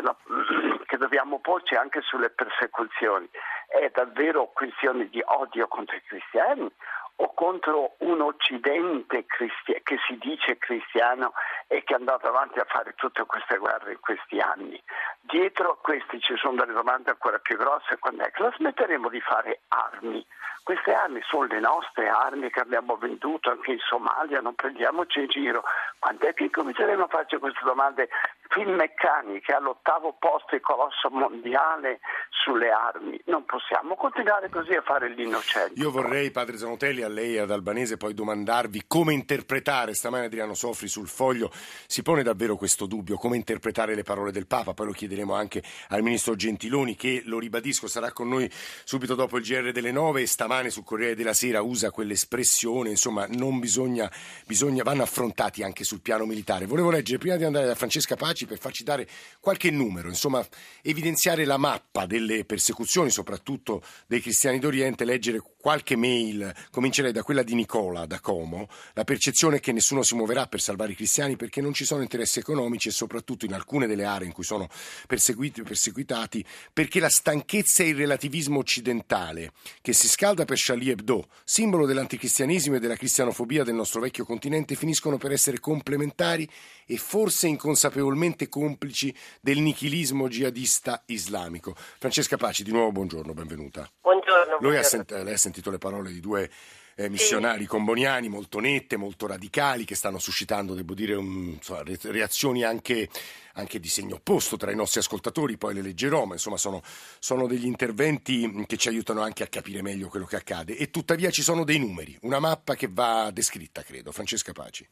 la, 0.00 0.14
che 0.86 0.96
dobbiamo 0.96 1.40
porci 1.40 1.74
anche 1.74 2.00
sulle 2.00 2.30
persecuzioni. 2.30 3.28
È 3.66 3.90
davvero 3.92 4.52
questione 4.54 5.08
di 5.08 5.20
odio 5.24 5.66
contro 5.66 5.96
i 5.96 6.02
cristiani 6.02 6.70
o 7.16 7.34
contro 7.34 7.94
un 7.98 8.20
Occidente 8.20 9.26
cristi- 9.26 9.80
che 9.82 9.98
si 10.06 10.16
dice 10.18 10.58
cristiano 10.58 11.32
e 11.66 11.82
che 11.82 11.94
è 11.94 11.96
andato 11.96 12.28
avanti 12.28 12.60
a 12.60 12.66
fare 12.68 12.94
tutte 12.94 13.24
queste 13.24 13.58
guerre 13.58 13.92
in 13.92 14.00
questi 14.00 14.38
anni. 14.38 14.80
Dietro 15.20 15.72
a 15.72 15.76
questi 15.76 16.20
ci 16.20 16.36
sono 16.36 16.54
delle 16.54 16.72
domande 16.72 17.10
ancora 17.10 17.38
più 17.38 17.56
grosse, 17.56 17.98
quando 17.98 18.22
è 18.22 18.30
che 18.30 18.42
la 18.42 18.52
smetteremo 18.54 19.08
di 19.08 19.20
fare 19.20 19.62
armi? 19.68 20.24
Queste 20.64 20.94
armi 20.94 21.20
sono 21.28 21.44
le 21.44 21.60
nostre 21.60 22.08
armi 22.08 22.48
che 22.48 22.60
abbiamo 22.60 22.96
venduto 22.96 23.50
anche 23.50 23.72
in 23.72 23.78
Somalia, 23.86 24.40
non 24.40 24.54
prendiamoci 24.54 25.20
in 25.20 25.26
giro. 25.28 25.62
Quando 25.98 26.26
è 26.26 26.32
che 26.32 26.48
cominceremo 26.48 27.04
a 27.04 27.06
farci 27.06 27.36
queste 27.36 27.60
domande? 27.62 28.08
Finmeccaniche 28.48 29.52
all'ottavo 29.52 30.16
posto 30.18 30.54
il 30.54 30.62
colosso 30.62 31.10
mondiale 31.10 32.00
sulle 32.30 32.70
armi. 32.70 33.20
Non 33.26 33.44
possiamo 33.44 33.94
continuare 33.94 34.48
così 34.48 34.72
a 34.72 34.80
fare 34.80 35.10
l'innocente. 35.10 35.78
Io 35.78 35.90
vorrei, 35.90 36.30
padre 36.30 36.56
Zanotelli, 36.56 37.02
a 37.02 37.08
lei 37.08 37.34
e 37.34 37.40
ad 37.40 37.50
Albanese 37.50 37.98
poi 37.98 38.14
domandarvi 38.14 38.84
come 38.86 39.12
interpretare, 39.12 39.92
stamane 39.92 40.26
Adriano 40.26 40.54
Sofri 40.54 40.88
sul 40.88 41.08
foglio 41.08 41.50
si 41.86 42.02
pone 42.02 42.22
davvero 42.22 42.56
questo 42.56 42.86
dubbio, 42.86 43.16
come 43.16 43.36
interpretare 43.36 43.94
le 43.94 44.02
parole 44.02 44.32
del 44.32 44.46
Papa, 44.46 44.72
poi 44.72 44.86
lo 44.86 44.92
chiederemo 44.92 45.34
anche 45.34 45.62
al 45.88 46.00
ministro 46.00 46.34
Gentiloni 46.34 46.96
che, 46.96 47.20
lo 47.26 47.38
ribadisco, 47.38 47.86
sarà 47.86 48.12
con 48.12 48.28
noi 48.28 48.50
subito 48.50 49.14
dopo 49.14 49.36
il 49.36 49.44
GR 49.44 49.70
delle 49.70 49.92
9 49.92 50.22
e 50.22 50.26
stamane 50.26 50.53
stamane 50.54 50.70
sul 50.70 50.84
Corriere 50.84 51.16
della 51.16 51.34
Sera 51.34 51.62
usa 51.62 51.90
quell'espressione, 51.90 52.90
insomma, 52.90 53.26
non 53.28 53.58
bisogna, 53.58 54.10
bisogna, 54.46 54.84
vanno 54.84 55.02
affrontati 55.02 55.64
anche 55.64 55.82
sul 55.82 56.00
piano 56.00 56.26
militare. 56.26 56.66
Volevo 56.66 56.90
leggere 56.90 57.18
prima 57.18 57.36
di 57.36 57.44
andare 57.44 57.66
da 57.66 57.74
Francesca 57.74 58.14
Paci 58.14 58.46
per 58.46 58.58
farci 58.58 58.84
dare 58.84 59.08
qualche 59.40 59.70
numero, 59.70 60.08
insomma, 60.08 60.46
evidenziare 60.82 61.44
la 61.44 61.56
mappa 61.56 62.06
delle 62.06 62.44
persecuzioni, 62.44 63.10
soprattutto 63.10 63.82
dei 64.06 64.20
cristiani 64.20 64.60
d'Oriente, 64.60 65.04
leggere 65.04 65.42
qualche 65.64 65.96
mail, 65.96 66.54
comincerei 66.70 67.10
da 67.10 67.22
quella 67.22 67.42
di 67.42 67.54
Nicola 67.54 68.04
da 68.04 68.20
Como, 68.20 68.68
la 68.92 69.04
percezione 69.04 69.56
è 69.56 69.60
che 69.60 69.72
nessuno 69.72 70.02
si 70.02 70.14
muoverà 70.14 70.46
per 70.46 70.60
salvare 70.60 70.92
i 70.92 70.94
cristiani 70.94 71.36
perché 71.36 71.62
non 71.62 71.72
ci 71.72 71.86
sono 71.86 72.02
interessi 72.02 72.38
economici 72.38 72.88
e 72.88 72.92
soprattutto 72.92 73.46
in 73.46 73.54
alcune 73.54 73.86
delle 73.86 74.04
aree 74.04 74.26
in 74.26 74.34
cui 74.34 74.44
sono 74.44 74.68
perseguitati, 75.06 76.44
perché 76.72 77.00
la 77.00 77.08
stanchezza 77.08 77.82
e 77.82 77.88
il 77.88 77.96
relativismo 77.96 78.58
occidentale 78.58 79.52
che 79.80 79.94
si 79.94 80.06
scalda 80.06 80.43
per 80.44 80.56
Charlie 80.60 80.92
Hebdo, 80.92 81.26
simbolo 81.44 81.86
dell'anticristianesimo 81.86 82.76
e 82.76 82.78
della 82.80 82.96
cristianofobia 82.96 83.64
del 83.64 83.74
nostro 83.74 84.00
vecchio 84.00 84.24
continente, 84.24 84.74
finiscono 84.74 85.18
per 85.18 85.32
essere 85.32 85.60
complementari 85.60 86.48
e 86.86 86.96
forse 86.96 87.46
inconsapevolmente 87.48 88.48
complici 88.48 89.14
del 89.40 89.58
nichilismo 89.58 90.28
jihadista 90.28 91.02
islamico. 91.06 91.74
Francesca 91.76 92.36
Paci, 92.36 92.62
di 92.62 92.72
nuovo 92.72 92.92
buongiorno, 92.92 93.32
benvenuta. 93.34 93.88
Buongiorno. 94.00 94.58
Lei 94.60 94.78
ha, 94.78 94.82
sent- 94.82 95.10
lei 95.10 95.34
ha 95.34 95.38
sentito 95.38 95.70
le 95.70 95.78
parole 95.78 96.10
di 96.10 96.20
due 96.20 96.50
eh, 96.96 97.08
missionari 97.08 97.62
sì. 97.62 97.66
comboniani 97.66 98.28
molto 98.28 98.60
nette, 98.60 98.96
molto 98.96 99.26
radicali, 99.26 99.84
che 99.84 99.94
stanno 99.94 100.18
suscitando, 100.18 100.74
devo 100.74 100.94
dire, 100.94 101.14
un, 101.14 101.54
insomma, 101.54 101.82
reazioni 102.02 102.62
anche, 102.62 103.08
anche, 103.54 103.80
di 103.80 103.88
segno 103.88 104.16
opposto 104.16 104.56
tra 104.56 104.70
i 104.70 104.76
nostri 104.76 105.00
ascoltatori, 105.00 105.56
poi 105.56 105.74
le 105.74 105.82
leggerò, 105.82 106.24
ma 106.24 106.34
insomma 106.34 106.56
sono, 106.56 106.82
sono, 107.18 107.46
degli 107.46 107.66
interventi 107.66 108.64
che 108.66 108.76
ci 108.76 108.88
aiutano 108.88 109.22
anche 109.22 109.42
a 109.42 109.48
capire 109.48 109.82
meglio 109.82 110.08
quello 110.08 110.26
che 110.26 110.36
accade. 110.36 110.76
E 110.76 110.90
tuttavia 110.90 111.30
ci 111.30 111.42
sono 111.42 111.64
dei 111.64 111.78
numeri, 111.78 112.16
una 112.22 112.38
mappa 112.38 112.74
che 112.74 112.88
va 112.90 113.30
descritta, 113.32 113.82
credo. 113.82 114.12
Francesca 114.12 114.52
Paci. 114.52 114.86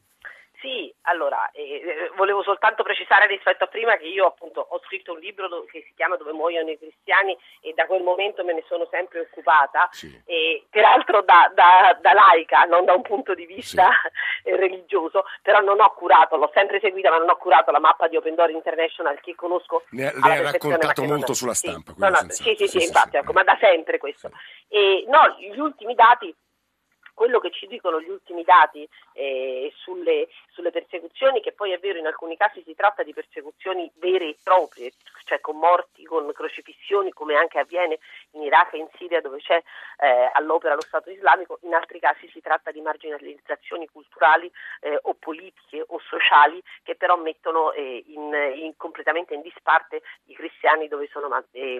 Allora, 1.03 1.42
eh, 1.42 1.42
eh, 1.42 1.42
volevo 2.15 2.43
soltanto 2.43 2.83
precisare 2.83 3.27
rispetto 3.27 3.63
a 3.63 3.67
prima 3.67 3.97
che 3.97 4.05
io 4.05 4.25
appunto 4.25 4.65
ho 4.67 4.79
scritto 4.85 5.13
un 5.13 5.19
libro 5.19 5.47
che 5.69 5.83
si 5.85 5.93
chiama 5.95 6.15
Dove 6.15 6.31
muoiono 6.31 6.69
i 6.69 6.77
cristiani 6.77 7.37
e 7.61 7.73
da 7.73 7.85
quel 7.85 8.01
momento 8.01 8.43
me 8.43 8.53
ne 8.53 8.63
sono 8.67 8.87
sempre 8.89 9.21
occupata, 9.21 9.87
sì. 9.91 10.21
e, 10.25 10.65
peraltro 10.69 11.21
da, 11.21 11.51
da, 11.53 11.97
da, 11.99 12.13
laica, 12.13 12.63
non 12.63 12.85
da 12.85 12.93
un 12.93 13.01
punto 13.01 13.33
di 13.33 13.45
vista 13.45 13.89
sì. 14.43 14.49
religioso, 14.55 15.25
però 15.41 15.59
non 15.61 15.79
ho 15.79 15.93
curato, 15.93 16.37
l'ho 16.37 16.51
sempre 16.53 16.79
seguita 16.79 17.09
ma 17.09 17.17
non 17.17 17.29
ho 17.29 17.37
curato 17.37 17.71
la 17.71 17.79
mappa 17.79 18.07
di 18.07 18.17
Open 18.17 18.35
Door 18.35 18.51
International 18.51 19.19
che 19.19 19.35
conosco. 19.35 19.83
Ne, 19.89 20.11
ne 20.13 20.37
ha 20.37 20.51
raccontato 20.51 21.03
molto 21.03 21.27
non... 21.27 21.35
sulla 21.35 21.53
stampa. 21.53 21.93
Sì, 21.93 21.99
no, 21.99 22.09
no, 22.09 22.17
sì, 22.29 22.55
sì, 22.57 22.67
sì, 22.67 22.83
infatti, 22.83 23.17
ecco, 23.17 23.33
ma 23.33 23.43
da 23.43 23.57
sempre 23.59 23.97
questo. 23.97 24.31
E, 24.67 25.05
no, 25.07 25.35
gli 25.39 25.59
ultimi 25.59 25.95
dati 25.95 26.33
quello 27.13 27.39
che 27.39 27.51
ci 27.51 27.67
dicono 27.67 28.01
gli 28.01 28.09
ultimi 28.09 28.43
dati 28.43 28.87
eh, 29.13 29.71
sulle, 29.77 30.27
sulle, 30.51 30.71
persecuzioni, 30.71 31.41
che 31.41 31.51
poi 31.51 31.71
è 31.71 31.79
vero 31.79 31.99
in 31.99 32.07
alcuni 32.07 32.35
casi 32.37 32.61
si 32.65 32.73
tratta 32.75 33.03
di 33.03 33.13
persecuzioni 33.13 33.89
vere 33.95 34.29
e 34.29 34.37
proprie, 34.41 34.91
cioè 35.33 35.39
con 35.39 35.57
morti, 35.57 36.03
con 36.03 36.31
crocifissioni 36.31 37.11
come 37.11 37.35
anche 37.35 37.57
avviene 37.57 37.97
in 38.31 38.43
Iraq 38.43 38.73
e 38.73 38.77
in 38.77 38.87
Siria 38.97 39.21
dove 39.21 39.39
c'è 39.39 39.61
eh, 39.97 40.29
all'opera 40.33 40.75
lo 40.75 40.81
Stato 40.81 41.09
islamico, 41.09 41.57
in 41.61 41.73
altri 41.73 41.99
casi 41.99 42.29
si 42.29 42.39
tratta 42.39 42.71
di 42.71 42.81
marginalizzazioni 42.81 43.87
culturali 43.87 44.51
eh, 44.81 44.99
o 45.01 45.15
politiche 45.15 45.83
o 45.87 45.99
sociali 45.99 46.61
che 46.83 46.95
però 46.95 47.17
mettono 47.17 47.71
eh, 47.71 48.03
in, 48.07 48.33
in, 48.55 48.77
completamente 48.77 49.33
in 49.33 49.41
disparte 49.41 50.01
i 50.25 50.35
cristiani 50.35 50.87
dove 50.87 51.07
sono 51.11 51.43
eh, 51.51 51.79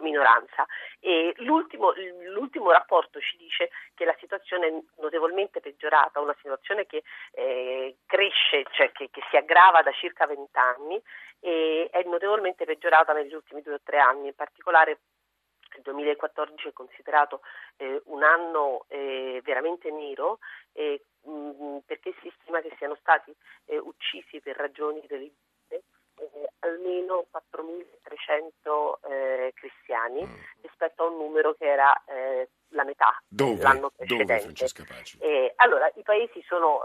minoranza. 0.00 0.66
E 0.98 1.34
l'ultimo, 1.38 1.92
l'ultimo 2.32 2.72
rapporto 2.72 3.20
ci 3.20 3.36
dice 3.36 3.70
che 3.94 4.04
la 4.04 4.16
situazione 4.18 4.66
è 4.66 4.72
notevolmente 5.00 5.60
peggiorata, 5.60 6.20
una 6.20 6.36
situazione 6.40 6.86
che 6.86 7.02
eh, 7.32 7.96
cresce, 8.06 8.64
cioè 8.70 8.90
che, 8.92 9.10
che 9.10 9.22
si 9.30 9.36
aggrava 9.36 9.82
da 9.82 9.92
circa 9.92 10.26
vent'anni 10.26 11.00
e 11.40 11.88
è 11.90 12.02
notevolmente 12.04 12.64
peggiorata 12.64 13.12
negli 13.12 13.34
ultimi 13.34 13.62
due 13.62 13.74
o 13.74 13.80
tre 13.82 13.98
anni, 13.98 14.28
in 14.28 14.34
particolare 14.34 15.00
il 15.76 15.82
2014 15.82 16.68
è 16.68 16.72
considerato 16.72 17.42
eh, 17.76 18.00
un 18.06 18.22
anno 18.22 18.84
eh, 18.88 19.40
veramente 19.44 19.90
nero 19.90 20.38
eh, 20.72 21.04
mh, 21.22 21.78
perché 21.86 22.14
si 22.20 22.32
stima 22.40 22.60
che 22.60 22.74
siano 22.78 22.96
stati 23.00 23.34
eh, 23.66 23.78
uccisi 23.78 24.40
per 24.40 24.56
ragioni 24.56 25.00
religiose 25.06 25.38
eh, 26.20 26.50
almeno 26.60 27.26
4.300 27.32 29.10
eh, 29.10 29.52
cristiani 29.54 30.26
mm. 30.26 30.34
rispetto 30.62 31.04
a 31.04 31.06
un 31.06 31.16
numero 31.16 31.54
che 31.54 31.64
era 31.64 31.92
la 32.72 32.84
metà 32.84 33.20
Dove? 33.26 33.62
l'anno 33.62 33.90
precedente. 33.90 34.66
Dove, 35.18 35.52
allora, 35.56 35.90
i 35.94 36.02
paesi 36.02 36.42
sono, 36.46 36.82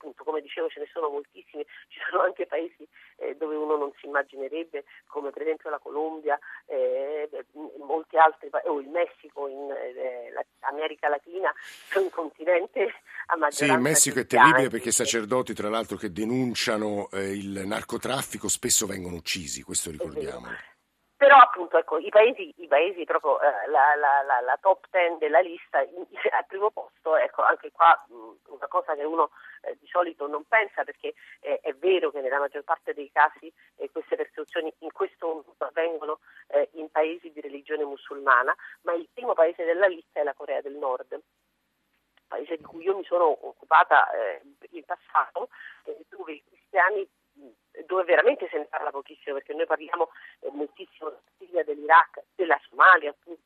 appunto, 0.00 0.24
come 0.24 0.40
dicevo, 0.40 0.68
ce 0.68 0.80
ne 0.80 0.88
sono 0.90 1.10
moltissimi, 1.10 1.64
ci 1.88 2.00
sono 2.08 2.22
anche 2.22 2.46
paesi 2.46 2.88
eh, 3.16 3.36
dove 3.36 3.54
uno 3.54 3.76
non 3.76 3.92
si 4.00 4.06
immaginerebbe, 4.06 4.84
come 5.06 5.30
per 5.30 5.42
esempio 5.42 5.68
la 5.68 5.78
Colombia, 5.78 6.38
eh, 6.66 7.28
molti 7.78 8.16
altri 8.16 8.48
o 8.64 8.80
il 8.80 8.88
Messico, 8.88 9.46
in 9.46 9.70
eh, 9.70 10.32
America 10.60 11.08
Latina, 11.08 11.52
è 11.92 11.98
un 11.98 12.08
continente 12.08 12.94
a 13.26 13.36
maggioranza 13.36 13.64
Sì, 13.64 13.70
il 13.70 13.80
Messico 13.80 14.18
è 14.20 14.26
terribile 14.26 14.70
perché 14.70 14.88
i 14.88 14.92
sacerdoti, 14.92 15.52
tra 15.52 15.68
l'altro, 15.68 15.98
che 15.98 16.10
denunciano 16.10 17.10
eh, 17.12 17.36
il 17.36 17.62
narcotraffico 17.66 18.48
spesso 18.48 18.86
vengono 18.86 19.16
uccisi, 19.16 19.62
questo 19.62 19.90
ricordiamolo. 19.90 20.78
Però 21.20 21.36
appunto 21.36 21.76
ecco, 21.76 21.98
i 21.98 22.08
paesi, 22.08 22.50
i 22.56 22.66
paesi 22.66 23.04
proprio 23.04 23.38
eh, 23.42 23.68
la, 23.68 23.94
la, 23.94 24.22
la, 24.22 24.40
la, 24.40 24.56
top 24.58 24.86
ten 24.88 25.18
della 25.18 25.40
lista 25.40 25.80
al 25.84 26.46
primo 26.46 26.70
posto, 26.70 27.14
ecco 27.14 27.42
anche 27.42 27.70
qua 27.72 27.92
mh, 28.08 28.14
una 28.54 28.66
cosa 28.68 28.94
che 28.94 29.04
uno 29.04 29.28
eh, 29.60 29.76
di 29.78 29.86
solito 29.86 30.26
non 30.26 30.44
pensa 30.48 30.82
perché 30.82 31.12
eh, 31.40 31.60
è 31.60 31.74
vero 31.74 32.10
che 32.10 32.22
nella 32.22 32.38
maggior 32.38 32.64
parte 32.64 32.94
dei 32.94 33.10
casi 33.12 33.52
eh, 33.76 33.90
queste 33.90 34.16
persecuzioni 34.16 34.72
in 34.78 34.92
questo 34.92 35.26
momento 35.26 35.62
avvengono 35.62 36.20
eh, 36.46 36.70
in 36.72 36.90
paesi 36.90 37.30
di 37.30 37.42
religione 37.42 37.84
musulmana, 37.84 38.56
ma 38.84 38.94
il 38.94 39.06
primo 39.12 39.34
paese 39.34 39.66
della 39.66 39.88
lista 39.88 40.20
è 40.20 40.22
la 40.22 40.32
Corea 40.32 40.62
del 40.62 40.76
Nord 40.76 41.20
paese 42.28 42.56
di 42.56 42.62
cui 42.62 42.84
io 42.84 42.96
mi 42.96 43.04
sono 43.04 43.26
occupata 43.46 44.10
eh, 44.12 44.40
in 44.70 44.84
passato, 44.84 45.50
dove 46.08 46.32
i 46.32 46.42
cristiani 46.48 47.06
dove 47.86 48.04
veramente 48.04 48.48
se 48.50 48.58
ne 48.58 48.66
parla 48.66 48.90
pochissimo 48.90 49.36
perché 49.36 49.54
noi 49.54 49.66
parliamo 49.66 50.10
eh, 50.40 50.50
moltissimo 50.50 51.10
della 51.10 51.22
Siria, 51.38 51.64
dell'Iraq, 51.64 52.22
della 52.34 52.60
Somalia, 52.68 53.10
appunto, 53.10 53.40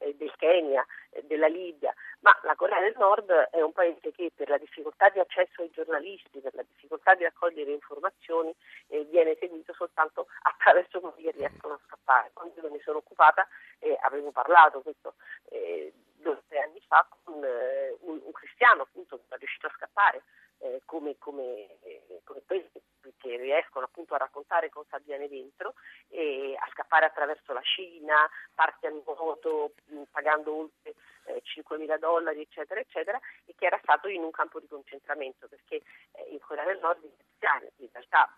eh, 0.00 0.14
del 0.16 0.32
Kenya, 0.36 0.84
eh, 1.10 1.22
della 1.24 1.46
Libia, 1.46 1.94
ma 2.20 2.36
la 2.42 2.54
Corea 2.54 2.80
del 2.80 2.94
Nord 2.96 3.30
è 3.30 3.60
un 3.60 3.72
paese 3.72 4.10
che 4.12 4.32
per 4.34 4.48
la 4.48 4.58
difficoltà 4.58 5.08
di 5.10 5.20
accesso 5.20 5.62
ai 5.62 5.70
giornalisti, 5.70 6.40
per 6.40 6.54
la 6.54 6.62
difficoltà 6.62 7.14
di 7.14 7.24
raccogliere 7.24 7.70
informazioni, 7.70 8.54
eh, 8.88 9.04
viene 9.04 9.36
seguito 9.38 9.72
soltanto 9.74 10.26
attraverso 10.42 11.00
quelli 11.00 11.22
che 11.22 11.36
riescono 11.36 11.74
a 11.74 11.80
scappare. 11.86 12.30
Quando 12.32 12.60
io 12.60 12.68
ne 12.68 12.80
sono 12.80 12.98
occupata 12.98 13.46
eh, 13.78 13.96
avevo 14.02 14.30
parlato 14.30 14.80
questo 14.80 15.14
eh, 15.50 15.92
due 16.20 16.32
o 16.32 16.42
tre 16.48 16.60
anni 16.60 16.80
fa 16.86 17.06
con 17.24 17.42
eh, 17.42 17.96
un, 18.00 18.20
un, 18.22 18.32
cristiano 18.32 18.82
appunto 18.82 19.16
che 19.16 19.34
è 19.34 19.38
riuscito 19.38 19.66
a 19.66 19.74
scappare 19.76 20.22
eh, 20.58 20.82
come, 20.84 21.16
come, 21.18 21.78
come 22.24 22.42
questi 22.46 22.80
che 23.18 23.36
riescono 23.36 23.86
appunto 23.86 24.14
a 24.14 24.18
raccontare 24.18 24.68
cosa 24.68 24.96
avviene 24.96 25.28
dentro 25.28 25.74
e 26.08 26.54
a 26.58 26.68
scappare 26.70 27.06
attraverso 27.06 27.52
la 27.52 27.62
Cina, 27.62 28.28
parti 28.54 28.86
a 28.86 28.90
nuoto 28.90 29.72
pagando 30.10 30.54
oltre 30.54 30.94
eh, 31.24 31.42
5.000 31.42 31.98
dollari 31.98 32.42
eccetera 32.42 32.80
eccetera 32.80 33.18
e 33.44 33.54
che 33.56 33.66
era 33.66 33.78
stato 33.82 34.08
in 34.08 34.22
un 34.22 34.30
campo 34.30 34.60
di 34.60 34.68
concentramento 34.68 35.48
perché 35.48 35.82
eh, 36.12 36.28
in 36.30 36.40
Corea 36.40 36.64
del 36.64 36.78
Nord 36.80 37.02
i 37.04 37.12
cristiani 37.16 37.70
in 37.76 37.88
realtà 37.92 38.30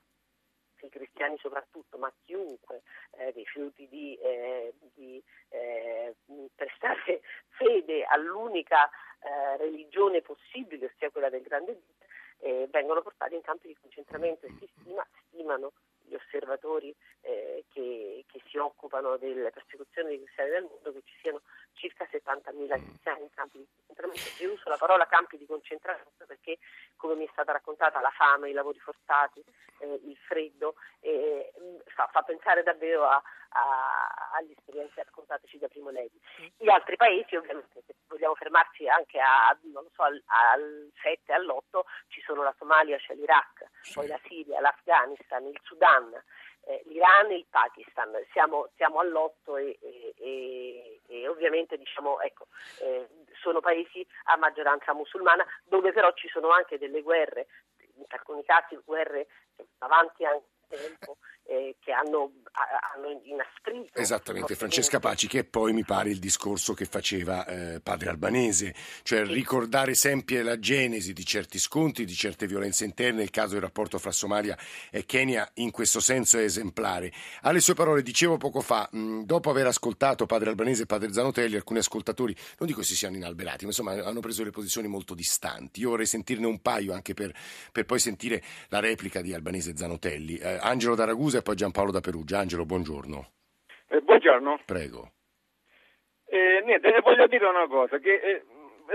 i 0.86 0.90
cristiani 0.90 1.36
soprattutto, 1.38 1.98
ma 1.98 2.12
chiunque 2.24 2.82
eh, 3.12 3.30
rifiuti 3.30 3.88
di, 3.88 4.16
eh, 4.16 4.74
di 4.94 5.22
eh, 5.50 6.14
prestare 6.54 7.22
fede 7.56 8.04
all'unica 8.04 8.88
eh, 9.20 9.56
religione 9.56 10.22
possibile, 10.22 10.86
ossia 10.86 11.10
quella 11.10 11.30
del 11.30 11.42
grande 11.42 11.72
Dio, 11.74 11.94
eh, 12.38 12.68
vengono 12.70 13.02
portati 13.02 13.34
in 13.34 13.42
campi 13.42 13.68
di 13.68 13.76
concentramento 13.80 14.46
e 14.46 14.54
si 14.58 14.68
stima, 14.80 15.06
stimano 15.28 15.72
gli 16.04 16.14
osservatori 16.14 16.94
eh, 17.22 17.64
che, 17.72 18.24
che, 18.26 18.42
si 18.46 18.58
occupano 18.58 19.16
delle 19.16 19.50
persecuzioni 19.50 20.08
dei 20.08 20.22
cristiani 20.22 20.50
del 20.50 20.62
mondo 20.62 20.92
che 20.92 21.02
ci 21.04 21.16
siano 21.20 21.40
circa 21.74 22.06
70.000 22.10 22.82
cristiani 22.82 23.22
in 23.22 23.30
campi 23.34 23.58
di 23.58 23.66
concentramento. 23.74 24.42
Io 24.42 24.52
uso 24.52 24.68
la 24.68 24.76
parola 24.76 25.06
campi 25.06 25.38
di 25.38 25.46
concentramento 25.46 26.24
perché, 26.26 26.58
come 26.96 27.14
mi 27.14 27.26
è 27.26 27.28
stata 27.32 27.52
raccontata, 27.52 28.00
la 28.00 28.10
fame, 28.10 28.50
i 28.50 28.52
lavori 28.52 28.78
forzati, 28.78 29.42
eh, 29.78 30.00
il 30.04 30.16
freddo, 30.16 30.74
eh, 31.00 31.52
fa, 31.86 32.08
fa, 32.12 32.22
pensare 32.22 32.62
davvero 32.62 33.04
a, 33.04 33.22
a, 33.50 34.30
agli 34.34 34.52
esperienze 34.56 35.02
raccontateci 35.02 35.58
da 35.58 35.68
Primo 35.68 35.90
Levi. 35.90 36.20
Gli 36.56 36.68
altri 36.68 36.96
paesi, 36.96 37.36
ovviamente, 37.36 37.82
se 37.86 37.94
vogliamo 38.08 38.34
fermarci 38.34 38.88
anche 38.88 39.18
a, 39.18 39.56
so, 39.94 40.02
al, 40.02 40.22
al 40.26 40.90
7, 41.02 41.32
all'8, 41.32 41.80
ci 42.08 42.20
sono 42.22 42.42
la 42.42 42.54
Somalia, 42.58 42.98
c'è 42.98 43.14
l'Iraq, 43.14 43.66
poi 43.92 44.06
la 44.06 44.20
Siria, 44.26 44.60
l'Afghanistan, 44.60 45.46
il 45.46 45.58
Sudan, 45.62 46.12
eh, 46.64 46.82
l'Iran 46.86 47.30
e 47.30 47.36
il 47.36 47.46
Pakistan. 47.48 48.12
Siamo, 48.32 48.68
siamo 48.76 49.00
all'otto 49.00 49.56
e, 49.56 49.78
e, 50.18 51.00
e, 51.06 51.28
ovviamente 51.28 51.76
diciamo, 51.76 52.20
ecco, 52.20 52.46
eh, 52.80 53.08
sono 53.40 53.60
paesi 53.60 54.06
a 54.24 54.36
maggioranza 54.36 54.92
musulmana 54.94 55.44
dove 55.64 55.92
però 55.92 56.12
ci 56.12 56.28
sono 56.28 56.50
anche 56.50 56.78
delle 56.78 57.02
guerre, 57.02 57.46
in 57.94 58.04
alcuni 58.08 58.44
casi 58.44 58.78
guerre 58.84 59.26
avanti 59.78 60.24
anche 60.24 60.51
tempo 60.72 61.18
eh, 61.44 61.76
che 61.80 61.92
hanno, 61.92 62.32
hanno, 62.94 63.20
inasprito. 63.24 63.98
Esattamente, 63.98 64.54
Francesca 64.54 64.98
Paci, 65.00 65.26
che 65.26 65.44
poi 65.44 65.72
mi 65.72 65.84
pare 65.84 66.10
il 66.10 66.18
discorso 66.18 66.72
che 66.72 66.86
faceva 66.86 67.44
eh, 67.46 67.80
padre 67.80 68.08
Albanese, 68.08 68.74
cioè 69.02 69.26
sì. 69.26 69.32
ricordare 69.32 69.94
sempre 69.94 70.42
la 70.42 70.58
genesi 70.58 71.12
di 71.12 71.24
certi 71.24 71.58
scontri, 71.58 72.04
di 72.04 72.14
certe 72.14 72.46
violenze 72.46 72.84
interne, 72.84 73.22
il 73.22 73.30
caso 73.30 73.54
del 73.54 73.62
rapporto 73.62 73.98
fra 73.98 74.12
Somalia 74.12 74.56
e 74.90 75.04
Kenya 75.04 75.48
in 75.54 75.70
questo 75.70 76.00
senso 76.00 76.38
è 76.38 76.42
esemplare. 76.42 77.12
Alle 77.42 77.60
sue 77.60 77.74
parole 77.74 78.02
dicevo 78.02 78.38
poco 78.38 78.60
fa, 78.60 78.88
mh, 78.90 79.22
dopo 79.22 79.50
aver 79.50 79.66
ascoltato 79.66 80.26
padre 80.26 80.48
Albanese 80.48 80.82
e 80.82 80.86
padre 80.86 81.12
Zanotelli, 81.12 81.56
alcuni 81.56 81.80
ascoltatori, 81.80 82.34
non 82.58 82.68
dico 82.68 82.82
si 82.82 82.96
siano 82.96 83.16
inalberati, 83.16 83.64
ma 83.64 83.70
insomma 83.70 83.92
hanno 83.92 84.20
preso 84.20 84.42
le 84.44 84.50
posizioni 84.50 84.88
molto 84.88 85.14
distanti. 85.14 85.80
Io 85.80 85.90
vorrei 85.90 86.06
sentirne 86.06 86.46
un 86.46 86.60
paio 86.60 86.92
anche 86.94 87.14
per, 87.14 87.34
per 87.70 87.84
poi 87.84 87.98
sentire 87.98 88.42
la 88.68 88.80
replica 88.80 89.20
di 89.20 89.34
Albanese 89.34 89.72
e 89.72 89.76
Zanotelli. 89.76 90.36
Eh, 90.36 90.60
Angelo 90.62 90.94
da 90.94 91.04
Ragusa 91.04 91.38
e 91.38 91.42
poi 91.42 91.56
Giampaolo 91.56 91.90
da 91.90 92.00
Perugia. 92.00 92.38
Angelo, 92.38 92.64
buongiorno. 92.64 93.30
Eh, 93.88 94.00
buongiorno. 94.00 94.60
Prego. 94.64 95.10
Eh, 96.24 96.62
niente, 96.64 96.90
le 96.90 97.00
voglio 97.00 97.26
dire 97.26 97.46
una 97.46 97.66
cosa, 97.66 97.98
che 97.98 98.14
eh, 98.14 98.44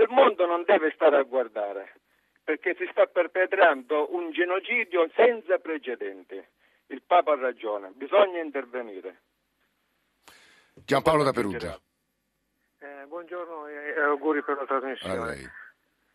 il 0.00 0.08
mondo 0.08 0.46
non 0.46 0.64
deve 0.64 0.90
stare 0.94 1.18
a 1.18 1.22
guardare, 1.22 2.00
perché 2.42 2.74
si 2.76 2.88
sta 2.90 3.06
perpetrando 3.06 4.14
un 4.14 4.30
genocidio 4.32 5.08
senza 5.14 5.58
precedenti. 5.58 6.42
Il 6.86 7.02
Papa 7.06 7.32
ha 7.32 7.36
ragione, 7.36 7.92
bisogna 7.94 8.40
intervenire. 8.40 9.22
Giampaolo 10.74 11.22
da 11.22 11.32
Perugia. 11.32 11.78
Eh, 12.80 13.04
buongiorno 13.06 13.66
e 13.66 14.00
auguri 14.00 14.42
per 14.42 14.56
la 14.56 14.64
trasmissione. 14.64 15.52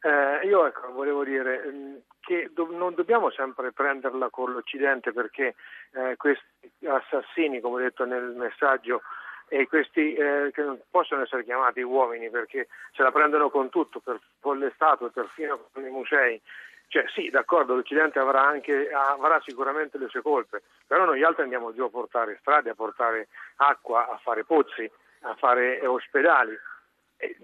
Eh, 0.05 0.45
io 0.47 0.65
ecco, 0.65 0.91
volevo 0.91 1.23
dire 1.23 1.63
mm, 1.65 1.95
che 2.19 2.49
do- 2.51 2.67
non 2.69 2.93
dobbiamo 2.93 3.31
sempre 3.31 3.71
prenderla 3.71 4.29
con 4.29 4.51
l'Occidente 4.51 5.13
perché 5.13 5.55
eh, 5.93 6.17
questi 6.17 6.45
assassini, 6.85 7.61
come 7.61 7.75
ho 7.75 7.83
detto 7.83 8.03
nel 8.03 8.33
messaggio, 8.35 9.01
e 9.47 9.65
questi 9.65 10.13
eh, 10.13 10.51
che 10.51 10.61
non 10.61 10.77
possono 10.89 11.21
essere 11.21 11.45
chiamati 11.45 11.81
uomini 11.81 12.29
perché 12.29 12.67
se 12.91 13.01
la 13.01 13.13
prendono 13.13 13.49
con 13.49 13.69
tutto, 13.69 14.01
per, 14.01 14.19
con 14.41 14.59
le 14.59 14.73
statue, 14.75 15.09
perfino 15.09 15.69
con 15.71 15.85
i 15.85 15.89
musei. 15.89 16.41
Cioè, 16.87 17.05
sì, 17.07 17.29
d'accordo, 17.29 17.73
l'Occidente 17.73 18.19
avrà, 18.19 18.45
anche, 18.45 18.89
avrà 18.91 19.39
sicuramente 19.39 19.97
le 19.97 20.09
sue 20.09 20.21
colpe, 20.21 20.63
però 20.85 21.05
noi 21.05 21.23
altri 21.23 21.43
andiamo 21.43 21.73
giù 21.73 21.83
a 21.83 21.89
portare 21.89 22.37
strade, 22.41 22.71
a 22.71 22.75
portare 22.75 23.29
acqua, 23.55 24.09
a 24.09 24.17
fare 24.21 24.43
pozzi, 24.43 24.89
a 25.21 25.33
fare 25.35 25.87
ospedali 25.87 26.59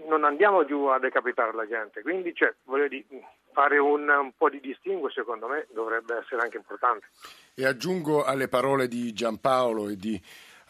non 0.08 0.24
andiamo 0.24 0.66
giù 0.66 0.86
a 0.86 1.00
decapitare 1.00 1.54
la 1.54 1.68
gente, 1.68 2.02
quindi 2.02 2.34
cioè, 2.34 2.54
dire, 2.88 3.06
fare 3.54 3.78
un, 3.78 4.08
un, 4.08 4.32
po' 4.38 4.50
di 4.50 4.60
distinguo 4.60 5.10
secondo 5.10 5.48
me 5.48 5.68
dovrebbe 5.74 6.18
essere 6.18 6.42
anche 6.42 6.58
importante. 6.58 7.08
E 7.56 7.66
aggiungo 7.66 8.24
alle 8.24 8.48
parole 8.48 8.88
di 8.88 9.12
Giampaolo 9.14 9.90
e 9.90 9.96
di 9.96 10.22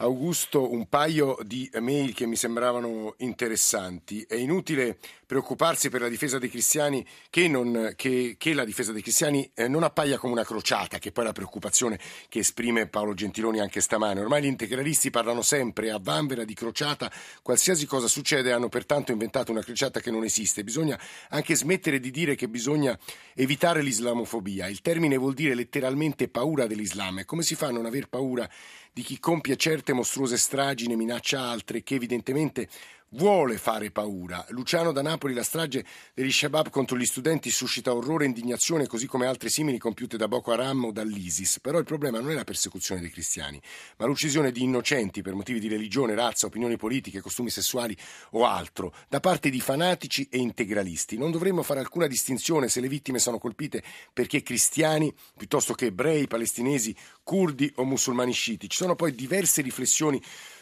Augusto 0.02 0.72
un 0.72 0.88
paio 0.88 1.36
di 1.42 1.70
mail 1.78 2.14
che 2.14 2.24
mi 2.24 2.34
sembravano 2.34 3.16
interessanti. 3.18 4.24
È 4.26 4.34
inutile 4.34 4.96
preoccuparsi 5.26 5.90
per 5.90 6.00
la 6.00 6.08
difesa 6.08 6.38
dei 6.38 6.48
cristiani 6.48 7.06
che, 7.28 7.48
non, 7.48 7.92
che, 7.96 8.36
che 8.38 8.54
la 8.54 8.64
difesa 8.64 8.92
dei 8.92 9.02
cristiani 9.02 9.48
eh, 9.54 9.68
non 9.68 9.82
appaia 9.82 10.16
come 10.16 10.32
una 10.32 10.42
crociata, 10.42 10.98
che 10.98 11.10
è 11.10 11.12
poi 11.12 11.24
la 11.24 11.32
preoccupazione 11.32 11.98
che 12.30 12.38
esprime 12.38 12.88
Paolo 12.88 13.12
Gentiloni 13.12 13.60
anche 13.60 13.82
stamane. 13.82 14.20
Ormai 14.20 14.42
gli 14.42 14.46
integralisti 14.46 15.10
parlano 15.10 15.42
sempre 15.42 15.90
a 15.90 16.00
vanvera 16.00 16.44
di 16.44 16.54
crociata, 16.54 17.12
qualsiasi 17.42 17.84
cosa 17.84 18.08
succede 18.08 18.52
hanno 18.52 18.70
pertanto 18.70 19.12
inventato 19.12 19.52
una 19.52 19.62
crociata 19.62 20.00
che 20.00 20.10
non 20.10 20.24
esiste. 20.24 20.64
Bisogna 20.64 20.98
anche 21.28 21.54
smettere 21.54 22.00
di 22.00 22.10
dire 22.10 22.36
che 22.36 22.48
bisogna 22.48 22.98
evitare 23.34 23.82
l'islamofobia. 23.82 24.66
Il 24.66 24.80
termine 24.80 25.18
vuol 25.18 25.34
dire 25.34 25.54
letteralmente 25.54 26.28
paura 26.28 26.66
dell'Islam. 26.66 27.18
E 27.18 27.24
come 27.26 27.42
si 27.42 27.54
fa 27.54 27.66
a 27.66 27.70
non 27.70 27.84
aver 27.84 28.08
paura 28.08 28.48
di 28.92 29.02
chi 29.02 29.18
compie 29.18 29.56
certe 29.56 29.92
mostruose 29.92 30.36
stragi, 30.36 30.86
e 30.86 30.96
minaccia 30.96 31.40
altre, 31.40 31.82
che 31.82 31.94
evidentemente 31.94 32.68
vuole 33.10 33.56
fare 33.56 33.90
paura. 33.90 34.44
Luciano 34.50 34.92
da 34.92 35.02
Napoli, 35.02 35.34
la 35.34 35.42
strage 35.42 35.84
degli 36.14 36.30
Shabab 36.30 36.70
contro 36.70 36.96
gli 36.96 37.04
studenti 37.04 37.50
suscita 37.50 37.94
orrore 37.94 38.24
e 38.24 38.28
indignazione, 38.28 38.86
così 38.86 39.06
come 39.06 39.26
altre 39.26 39.48
simili 39.48 39.78
compiute 39.78 40.16
da 40.16 40.28
Boko 40.28 40.52
Haram 40.52 40.84
o 40.84 40.92
dall'ISIS. 40.92 41.60
Però 41.60 41.78
il 41.78 41.84
problema 41.84 42.20
non 42.20 42.30
è 42.30 42.34
la 42.34 42.44
persecuzione 42.44 43.00
dei 43.00 43.10
cristiani, 43.10 43.60
ma 43.96 44.06
l'uccisione 44.06 44.52
di 44.52 44.62
innocenti 44.62 45.22
per 45.22 45.34
motivi 45.34 45.58
di 45.58 45.68
religione, 45.68 46.14
razza, 46.14 46.46
opinioni 46.46 46.76
politiche, 46.76 47.20
costumi 47.20 47.50
sessuali 47.50 47.96
o 48.32 48.46
altro, 48.46 48.94
da 49.08 49.20
parte 49.20 49.50
di 49.50 49.60
fanatici 49.60 50.28
e 50.30 50.38
integralisti. 50.38 51.18
Non 51.18 51.30
dovremmo 51.30 51.62
fare 51.62 51.80
alcuna 51.80 52.06
distinzione 52.06 52.68
se 52.68 52.80
le 52.80 52.88
vittime 52.88 53.18
sono 53.18 53.38
colpite 53.38 53.82
perché 54.12 54.42
cristiani, 54.42 55.12
piuttosto 55.36 55.74
che 55.74 55.86
ebrei, 55.86 56.26
palestinesi, 56.26 56.94
curdi 57.22 57.70
o 57.76 57.84
musulmani 57.84 58.32
sciiti. 58.32 58.68
Ci 58.68 58.76
sono 58.76 58.94
poi 58.94 59.14
diverse 59.14 59.62
riflessioni 59.62 60.20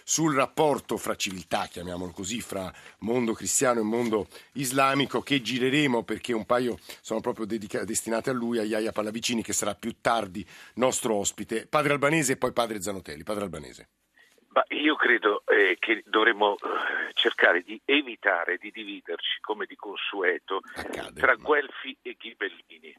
sul 0.09 0.35
rapporto 0.35 0.97
fra 0.97 1.17
civiltà, 1.17 1.69
chiamiamolo 1.71 2.13
così, 2.13 2.41
fra 2.41 2.73
mondo 3.01 3.35
cristiano 3.35 3.81
e 3.81 3.83
mondo 3.83 4.27
islamico 4.55 5.21
che 5.21 5.43
gireremo 5.43 6.03
perché 6.03 6.33
un 6.33 6.47
paio 6.47 6.79
sono 7.03 7.21
proprio 7.21 7.45
dedica- 7.45 7.85
destinate 7.85 8.31
a 8.31 8.33
lui, 8.33 8.59
a 8.59 8.63
Iaia 8.63 8.91
Pallavicini 8.91 9.43
che 9.43 9.53
sarà 9.53 9.75
più 9.75 10.01
tardi 10.01 10.43
nostro 10.77 11.15
ospite. 11.15 11.67
Padre 11.67 11.93
Albanese 11.93 12.33
e 12.33 12.37
poi 12.39 12.53
padre 12.53 12.81
Zanotelli. 12.81 13.23
Padre 13.23 13.45
Albanese. 13.45 13.89
Ma 14.49 14.65
io 14.69 14.97
credo 14.97 15.43
eh, 15.45 15.77
che 15.79 16.03
dovremmo 16.07 16.55
eh, 16.55 17.13
cercare 17.13 17.61
di 17.61 17.79
evitare 17.85 18.57
di 18.57 18.71
dividerci, 18.71 19.41
come 19.43 19.67
di 19.67 19.77
consueto, 19.77 20.63
Accade, 20.75 21.21
tra 21.21 21.37
ma... 21.37 21.43
Guelfi 21.43 21.95
e 22.01 22.17
Ghibellini. 22.19 22.95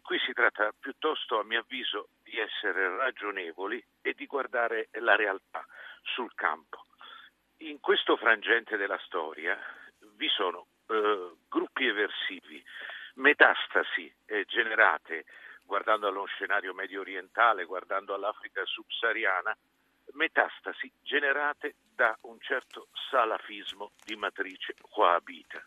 Qui 0.00 0.18
si 0.24 0.32
tratta 0.32 0.72
piuttosto, 0.78 1.40
a 1.40 1.44
mio 1.44 1.58
avviso, 1.58 2.10
di 2.22 2.38
essere 2.38 2.96
ragionevoli 2.96 3.84
e 4.00 4.14
di 4.16 4.26
guardare 4.26 4.88
la 5.00 5.16
realtà 5.16 5.66
sul 6.04 6.32
campo. 6.34 6.86
In 7.58 7.80
questo 7.80 8.16
frangente 8.16 8.76
della 8.76 8.98
storia 9.04 9.58
vi 10.16 10.28
sono 10.28 10.66
eh, 10.86 11.32
gruppi 11.48 11.86
eversivi, 11.86 12.62
metastasi 13.14 14.12
eh, 14.26 14.44
generate 14.44 15.24
guardando 15.64 16.08
allo 16.08 16.26
scenario 16.26 16.74
medio 16.74 17.00
orientale, 17.00 17.64
guardando 17.64 18.14
all'Africa 18.14 18.64
subsahariana, 18.64 19.56
metastasi 20.12 20.92
generate 21.02 21.76
da 21.94 22.16
un 22.22 22.38
certo 22.40 22.88
salafismo 23.10 23.92
di 24.04 24.16
matrice 24.16 24.74
wahhabita. 24.94 25.62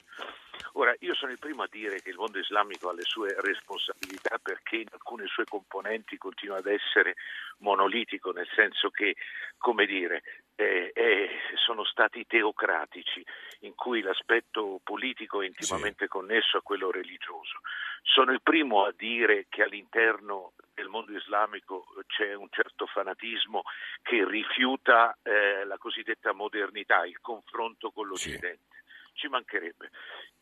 Ora, 0.73 0.95
io 0.99 1.13
sono 1.15 1.31
il 1.31 1.39
primo 1.39 1.63
a 1.63 1.67
dire 1.69 2.01
che 2.01 2.09
il 2.09 2.17
mondo 2.17 2.39
islamico 2.39 2.89
ha 2.89 2.93
le 2.93 3.03
sue 3.03 3.35
responsabilità 3.39 4.37
perché 4.41 4.77
in 4.77 4.87
alcune 4.91 5.25
sue 5.27 5.45
componenti 5.45 6.17
continua 6.17 6.57
ad 6.57 6.67
essere 6.67 7.15
monolitico, 7.59 8.31
nel 8.31 8.47
senso 8.53 8.89
che, 8.89 9.15
come 9.57 9.85
dire, 9.85 10.23
eh, 10.55 10.91
eh, 10.93 11.29
sono 11.65 11.83
stati 11.83 12.25
teocratici, 12.25 13.23
in 13.61 13.75
cui 13.75 14.01
l'aspetto 14.01 14.79
politico 14.83 15.41
è 15.41 15.45
intimamente 15.45 16.05
sì. 16.05 16.09
connesso 16.09 16.57
a 16.57 16.61
quello 16.61 16.91
religioso. 16.91 17.59
Sono 18.01 18.31
il 18.31 18.41
primo 18.41 18.85
a 18.85 18.93
dire 18.95 19.45
che 19.49 19.63
all'interno 19.63 20.53
del 20.73 20.87
mondo 20.87 21.11
islamico 21.15 21.85
c'è 22.07 22.33
un 22.33 22.47
certo 22.51 22.85
fanatismo 22.85 23.63
che 24.01 24.25
rifiuta 24.27 25.17
eh, 25.23 25.65
la 25.65 25.77
cosiddetta 25.77 26.33
modernità, 26.33 27.05
il 27.05 27.19
confronto 27.19 27.91
con 27.91 28.07
l'Occidente. 28.07 28.65
Sì. 28.69 28.85
Ci 29.17 29.27
mancherebbe. 29.27 29.89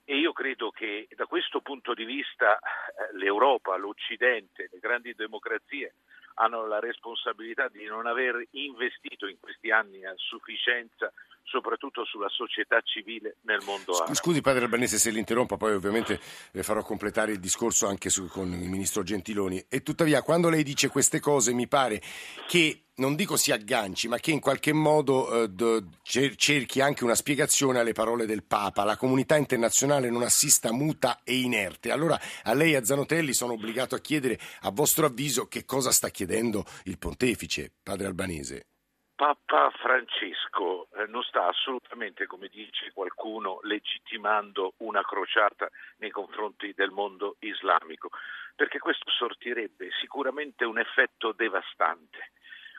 E 0.04 0.18
io 0.18 0.34
credo 0.34 0.70
che 0.70 1.08
da 1.16 1.26
questo 1.26 1.62
punto 1.62 1.94
di 1.94 2.04
vista 2.04 2.60
eh, 2.60 3.18
l'Europa, 3.18 3.76
l'Occidente, 3.78 4.70
le 4.72 4.80
grandi 4.80 5.16
democrazie 5.16 5.96
hanno 6.36 6.68
la 6.68 6.80
responsabilità 6.80 7.70
di 7.70 7.86
non 7.86 8.06
aver 8.06 8.46
investito 8.52 9.28
in 9.28 9.40
questi 9.40 9.72
anni 9.72 10.06
a 10.06 10.14
sufficienza 10.18 11.12
soprattutto 11.44 12.04
sulla 12.06 12.28
società 12.28 12.82
civile 12.82 13.38
nel 13.42 13.62
mondo 13.64 13.94
arabo. 13.96 14.14
Scusi 14.14 14.42
padre 14.42 14.66
Albanese 14.66 14.98
se 14.98 15.12
l'interrompo, 15.12 15.58
poi 15.58 15.74
ovviamente 15.74 16.20
le 16.52 16.64
farò 16.64 16.82
completare 16.82 17.32
il 17.32 17.40
discorso 17.40 17.88
anche 17.88 18.10
su, 18.10 18.28
con 18.28 18.52
il 18.52 18.70
ministro 18.70 19.04
Gentiloni. 19.04 19.66
E 19.70 19.82
tuttavia 19.82 20.22
quando 20.24 20.50
lei 20.50 20.64
dice 20.64 20.90
queste 20.90 21.20
cose 21.20 21.54
mi 21.54 21.68
pare 21.68 22.02
che 22.48 22.85
non 22.98 23.16
dico 23.16 23.36
si 23.36 23.52
agganci, 23.52 24.08
ma 24.08 24.18
che 24.18 24.32
in 24.32 24.40
qualche 24.40 24.72
modo 24.72 25.44
eh, 25.44 25.50
do, 25.50 25.84
cerchi 26.04 26.82
anche 26.82 27.04
una 27.04 27.16
spiegazione 27.16 27.80
alle 27.80 27.94
parole 27.94 28.26
del 28.26 28.44
Papa. 28.44 28.84
La 28.84 28.98
comunità 28.98 29.36
internazionale 29.36 30.10
non 30.10 30.22
assista 30.22 30.72
muta 30.72 31.20
e 31.24 31.36
inerte. 31.40 31.92
Allora 31.92 32.18
a 32.44 32.54
lei 32.54 32.76
a 32.76 32.84
Zanotelli 32.84 33.34
sono 33.34 33.54
obbligato 33.54 33.96
a 33.96 34.00
chiedere, 34.00 34.40
a 34.62 34.72
vostro 34.72 35.08
avviso, 35.08 35.48
che 35.48 35.66
cosa 35.66 35.92
sta 35.92 36.10
chiedendo 36.10 36.64
il 36.84 36.98
pontefice, 36.98 37.72
padre 37.84 38.08
Albanese. 38.08 38.68
Papa 39.16 39.72
Francesco 39.72 40.90
eh, 40.94 41.06
non 41.08 41.24
sta 41.24 41.48
assolutamente, 41.48 42.28
come 42.28 42.50
dice 42.50 42.92
qualcuno, 42.94 43.60
legittimando 43.64 44.74
una 44.78 45.04
crociata 45.04 45.70
nei 46.00 46.12
confronti 46.12 46.74
del 46.76 46.92
mondo 46.92 47.38
islamico, 47.40 48.10
perché 48.56 48.78
questo 48.80 49.10
sortirebbe 49.10 49.90
sicuramente 50.02 50.66
un 50.66 50.80
effetto 50.80 51.32
devastante. 51.32 52.32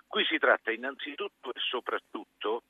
Qui 0.07 0.25
si 0.25 0.38
tratta 0.38 0.71
innanzitutto 0.71 1.53
e 1.53 1.61
soprattutto 1.61 2.64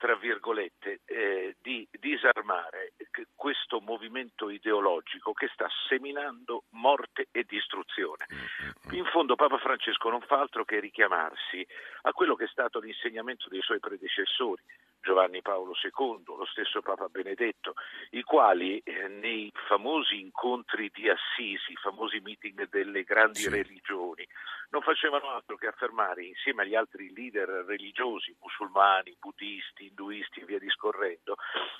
tra 0.00 0.16
virgolette, 0.16 1.00
eh, 1.04 1.56
di 1.60 1.86
disarmare 1.92 2.94
questo 3.34 3.82
movimento 3.82 4.48
ideologico 4.48 5.34
che 5.34 5.50
sta 5.52 5.68
seminando 5.88 6.64
morte 6.70 7.26
e 7.30 7.44
distruzione. 7.46 8.24
Mm-hmm. 8.32 8.96
In 8.96 9.04
fondo 9.04 9.34
Papa 9.34 9.58
Francesco 9.58 10.08
non 10.08 10.22
fa 10.22 10.40
altro 10.40 10.64
che 10.64 10.80
richiamarsi 10.80 11.66
a 12.02 12.12
quello 12.14 12.34
che 12.34 12.44
è 12.44 12.48
stato 12.48 12.80
l'insegnamento 12.80 13.50
dei 13.50 13.60
suoi 13.60 13.78
predecessori, 13.78 14.62
Giovanni 15.02 15.42
Paolo 15.42 15.72
II, 15.82 16.22
lo 16.36 16.46
stesso 16.46 16.82
Papa 16.82 17.08
Benedetto, 17.08 17.74
i 18.10 18.22
quali 18.22 18.78
eh, 18.78 19.08
nei 19.08 19.50
famosi 19.66 20.20
incontri 20.20 20.90
di 20.92 21.08
Assisi, 21.08 21.72
i 21.72 21.76
famosi 21.76 22.20
meeting 22.20 22.68
delle 22.68 23.02
grandi 23.02 23.40
sì. 23.40 23.48
religioni, 23.48 24.26
non 24.70 24.82
facevano 24.82 25.30
altro 25.30 25.56
che 25.56 25.66
affermare 25.66 26.24
insieme 26.24 26.62
agli 26.62 26.74
altri 26.74 27.12
leader 27.12 27.48
religiosi, 27.66 28.34
musulmani, 28.40 29.16
buddisti, 29.18 29.86
induisti 29.86 30.40
e 30.40 30.44
via 30.44 30.58
discorrendo, 30.58 31.36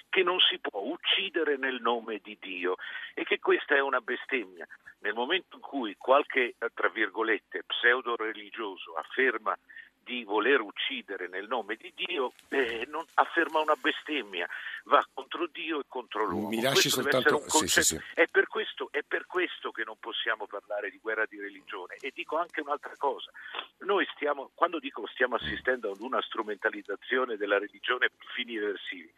che 0.09 0.23
non 0.23 0.39
si 0.41 0.59
può 0.59 0.81
uccidere 0.81 1.57
nel 1.57 1.81
nome 1.81 2.21
di 2.23 2.37
Dio 2.41 2.77
e 3.15 3.25
che 3.25 3.39
questa 3.39 3.77
è 3.77 3.81
una 3.81 4.01
bestemmia. 4.01 4.67
Nel 5.01 5.15
momento 5.15 5.57
in 5.57 5.63
cui 5.63 5.95
qualche, 5.97 6.57
tra 6.75 6.89
virgolette, 6.89 7.63
pseudo 7.65 8.17
religioso 8.17 8.95
afferma 8.95 9.57
di 10.05 10.25
voler 10.25 10.61
uccidere 10.61 11.29
nel 11.29 11.47
nome 11.47 11.77
di 11.77 11.93
Dio 11.95 12.33
eh, 12.49 12.87
non 12.89 13.05
afferma 13.15 13.61
una 13.61 13.77
bestemmia, 13.81 14.49
va 14.85 15.07
contro 15.13 15.47
Dio 15.47 15.81
e 15.81 15.85
contro 15.87 16.25
l'uomo. 16.25 16.49
Mi 16.49 16.61
lasci 16.61 16.91
questo 16.91 17.03
soltanto... 17.03 17.49
Sì, 17.49 17.67
sì, 17.69 17.83
sì. 17.83 18.01
È, 18.15 18.27
per 18.27 18.47
questo, 18.49 18.89
è, 18.91 19.03
per 19.07 19.27
questo, 19.27 19.71
che 19.71 19.85
non 19.85 19.97
possiamo 19.99 20.47
parlare 20.47 20.91
di 20.91 20.99
guerra 20.99 21.27
di 21.27 21.41
religione 21.41 21.97
e 22.01 22.11
dico 22.15 22.37
anche 22.39 22.61
un'altra 22.61 22.95
cosa. 22.97 23.31
Noi 23.79 24.07
stiamo, 24.15 24.51
quando 24.55 24.79
dico 24.79 25.07
stiamo 25.07 25.37
assistendo 25.37 25.93
ad 25.93 26.01
una 26.01 26.21
strumentalizzazione 26.23 27.37
della 27.37 27.59
religione 27.59 28.09
per 28.09 28.27
fini 28.35 28.57
eversivi, 28.57 29.13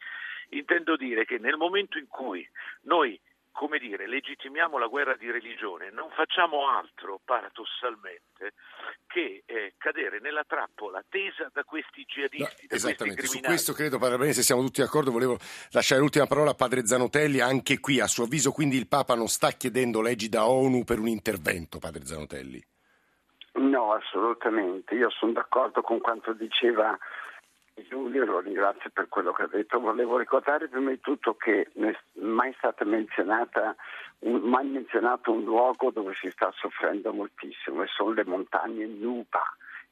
intendo 0.49 0.95
dire 0.95 1.25
che 1.25 1.37
nel 1.37 1.57
momento 1.57 1.97
in 1.97 2.07
cui 2.07 2.47
noi 2.81 3.19
come 3.53 3.77
dire, 3.77 4.07
legittimiamo 4.07 4.77
la 4.77 4.87
guerra 4.87 5.15
di 5.15 5.29
religione, 5.31 5.91
non 5.91 6.09
facciamo 6.09 6.67
altro, 6.67 7.21
paradossalmente, 7.23 8.53
che 9.07 9.43
eh, 9.45 9.75
cadere 9.77 10.19
nella 10.19 10.43
trappola 10.45 11.03
tesa 11.07 11.49
da 11.53 11.63
questi 11.63 12.03
jihadisti. 12.03 12.67
No, 12.67 12.75
esattamente, 12.75 13.25
su 13.27 13.39
questo 13.39 13.73
credo, 13.73 13.99
Padre 13.99 14.33
se 14.33 14.41
siamo 14.41 14.61
tutti 14.63 14.81
d'accordo. 14.81 15.11
Volevo 15.11 15.37
lasciare 15.71 16.01
l'ultima 16.01 16.25
parola 16.25 16.51
a 16.51 16.55
Padre 16.55 16.85
Zanotelli. 16.85 17.39
Anche 17.39 17.79
qui, 17.79 17.99
a 17.99 18.07
suo 18.07 18.23
avviso, 18.23 18.51
quindi 18.51 18.75
il 18.75 18.87
Papa 18.87 19.15
non 19.15 19.27
sta 19.27 19.51
chiedendo 19.51 20.01
leggi 20.01 20.29
da 20.29 20.47
ONU 20.47 20.83
per 20.83 20.99
un 20.99 21.07
intervento, 21.07 21.77
Padre 21.77 22.05
Zanotelli? 22.05 22.61
No, 23.53 23.93
assolutamente. 23.93 24.95
Io 24.95 25.11
sono 25.11 25.31
d'accordo 25.31 25.81
con 25.81 26.01
quanto 26.01 26.33
diceva 26.33 26.97
Giulio, 27.81 28.25
lo 28.25 28.39
ringrazio 28.39 28.91
per 28.91 29.09
quello 29.09 29.31
che 29.31 29.43
ha 29.43 29.47
detto. 29.47 29.79
Volevo 29.79 30.17
ricordare 30.17 30.67
prima 30.67 30.91
di 30.91 30.99
tutto 30.99 31.35
che 31.35 31.69
non 31.73 31.89
è 31.89 31.97
mai 32.19 32.53
stato 32.57 32.85
menzionato 32.85 33.75
un 34.19 35.43
luogo 35.43 35.89
dove 35.89 36.13
si 36.13 36.29
sta 36.29 36.51
soffrendo 36.55 37.11
moltissimo 37.13 37.81
e 37.81 37.87
sono 37.87 38.11
le 38.11 38.25
montagne 38.25 38.85
Nuba. 38.85 39.43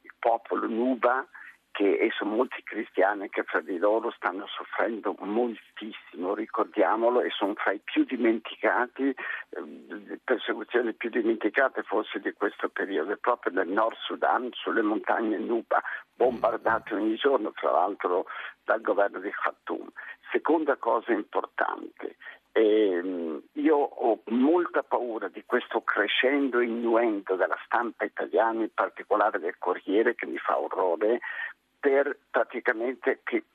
Il 0.02 0.14
popolo 0.20 0.68
Nuba 0.68 1.26
che, 1.72 1.98
e 1.98 2.12
sono 2.12 2.36
molti 2.36 2.62
cristiani 2.64 3.30
che 3.30 3.44
fra 3.44 3.62
di 3.62 3.78
loro 3.78 4.12
stanno 4.12 4.46
soffrendo 4.48 5.16
moltissimo, 5.20 6.34
ricordiamolo, 6.34 7.22
e 7.22 7.30
sono 7.32 7.54
fra 7.56 7.72
i 7.72 7.80
più 7.80 8.04
dimenticati, 8.04 9.08
eh, 9.08 10.20
persecuzioni 10.24 10.94
più 10.94 11.10
dimenticate 11.10 11.84
forse 11.84 12.20
di 12.20 12.34
questo 12.34 12.70
periodo, 12.70 13.18
proprio 13.20 13.54
nel 13.54 13.70
Nord 13.70 13.98
Sudan, 13.98 14.50
sulle 14.54 14.82
montagne 14.82 15.38
Nuba, 15.38 15.82
bombardate 16.14 16.94
ogni 16.94 17.16
giorno, 17.16 17.52
tra 17.54 17.72
l'altro 17.72 18.26
dal 18.64 18.82
governo 18.82 19.20
di 19.20 19.32
Khartoum. 19.32 19.90
Seconda 20.32 20.76
cosa 20.78 21.12
importante, 21.12 22.16
eh, 22.54 23.42
io 23.54 23.76
ho 23.78 24.22
molta 24.26 24.84
paura 24.84 25.30
di 25.30 25.44
questo 25.46 25.82
crescendo 25.82 26.60
innuendo 26.60 27.36
della 27.36 27.58
stampa 27.66 28.04
italiana, 28.04 28.62
in 28.62 28.74
particolare 28.74 29.40
del 29.40 29.58
Corriere, 29.58 30.16
che 30.16 30.26
mi 30.26 30.38
fa 30.38 30.60
orrore, 30.60 31.20
per 31.82 32.18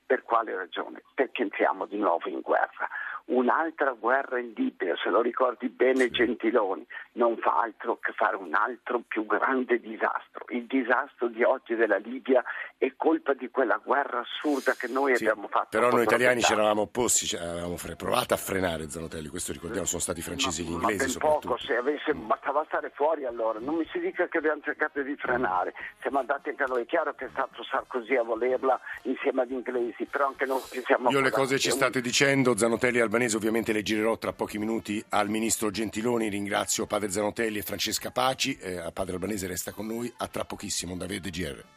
per 0.05 0.21
quale 0.21 0.55
ragione? 0.55 1.01
Perché 1.15 1.41
entriamo 1.41 1.87
di 1.87 1.97
nuovo 1.97 2.29
in 2.29 2.41
guerra 2.41 2.87
un'altra 3.27 3.91
guerra 3.91 4.39
in 4.39 4.53
Libia, 4.55 4.95
se 5.01 5.09
lo 5.09 5.21
ricordi 5.21 5.67
bene 5.67 6.09
Gentiloni, 6.09 6.85
non 7.13 7.37
fa 7.37 7.61
altro 7.61 7.97
che 7.99 8.13
fare 8.13 8.35
un 8.35 8.53
altro 8.53 9.01
più 9.07 9.25
grande 9.25 9.79
disastro. 9.79 10.45
Il 10.49 10.65
disastro 10.65 11.27
di 11.27 11.43
oggi 11.43 11.75
della 11.75 11.97
Libia 11.97 12.43
è 12.77 12.93
colpa 12.95 13.33
di 13.33 13.49
quella 13.49 13.81
guerra 13.83 14.19
assurda 14.19 14.73
che 14.73 14.87
noi 14.87 15.15
sì, 15.15 15.25
abbiamo 15.25 15.47
fatto. 15.49 15.77
Però 15.77 15.89
noi 15.89 16.03
italiani 16.03 16.41
ci 16.41 16.53
eravamo 16.53 16.81
opposti, 16.81 17.35
avevamo 17.35 17.75
provato 17.97 18.33
a 18.33 18.37
frenare 18.37 18.89
Zanotelli, 18.89 19.27
questo 19.27 19.51
ricordiamo, 19.51 19.85
sono 19.85 20.01
stati 20.01 20.19
i 20.19 20.23
francesi 20.23 20.61
e 20.61 20.65
gli 20.65 20.71
inglesi. 20.71 21.17
Ma 21.19 21.27
poco, 21.27 21.57
se 21.57 21.75
avesse, 21.75 22.13
bastava 22.13 22.63
stare 22.67 22.91
fuori 22.93 23.25
allora, 23.25 23.59
non 23.59 23.75
mi 23.75 23.87
si 23.91 23.99
dica 23.99 24.27
che 24.27 24.37
abbiamo 24.37 24.61
cercato 24.63 25.01
di 25.01 25.15
frenare, 25.17 25.73
siamo 25.99 26.19
andati 26.19 26.49
anche 26.49 26.63
noi, 26.67 26.83
è 26.83 26.85
chiaro 26.85 27.13
che 27.13 27.25
è 27.25 27.29
stato 27.31 27.63
Sarkozy 27.63 28.15
a 28.15 28.23
volerla 28.23 28.79
insieme 29.03 29.41
agli 29.41 29.53
inglesi, 29.53 30.05
però 30.05 30.27
anche 30.27 30.45
noi 30.45 30.61
ci 30.71 30.81
siamo... 30.85 31.09
Io 31.09 31.19
le 31.19 31.31
cose 31.31 31.59
ci 31.59 31.71
state 31.71 31.99
dicendo, 31.99 32.55
Zanotelli 32.55 32.99
e 32.99 33.01
Albanese 33.01 33.16
ovviamente 33.35 33.73
le 33.73 33.81
girerò 33.81 34.17
tra 34.17 34.31
pochi 34.31 34.57
minuti 34.57 35.03
al 35.09 35.29
Ministro 35.29 35.71
Gentiloni, 35.71 36.29
ringrazio 36.29 36.85
Padre 36.85 37.09
Zanotelli 37.09 37.57
e 37.57 37.63
Francesca 37.63 38.11
Paci, 38.11 38.57
eh, 38.57 38.91
Padre 38.93 39.13
Albanese 39.13 39.47
resta 39.47 39.71
con 39.71 39.87
noi, 39.87 40.11
a 40.17 40.27
tra 40.27 40.45
pochissimo 40.45 40.95
da 40.95 41.05
Vede 41.07 41.29
GR. 41.29 41.76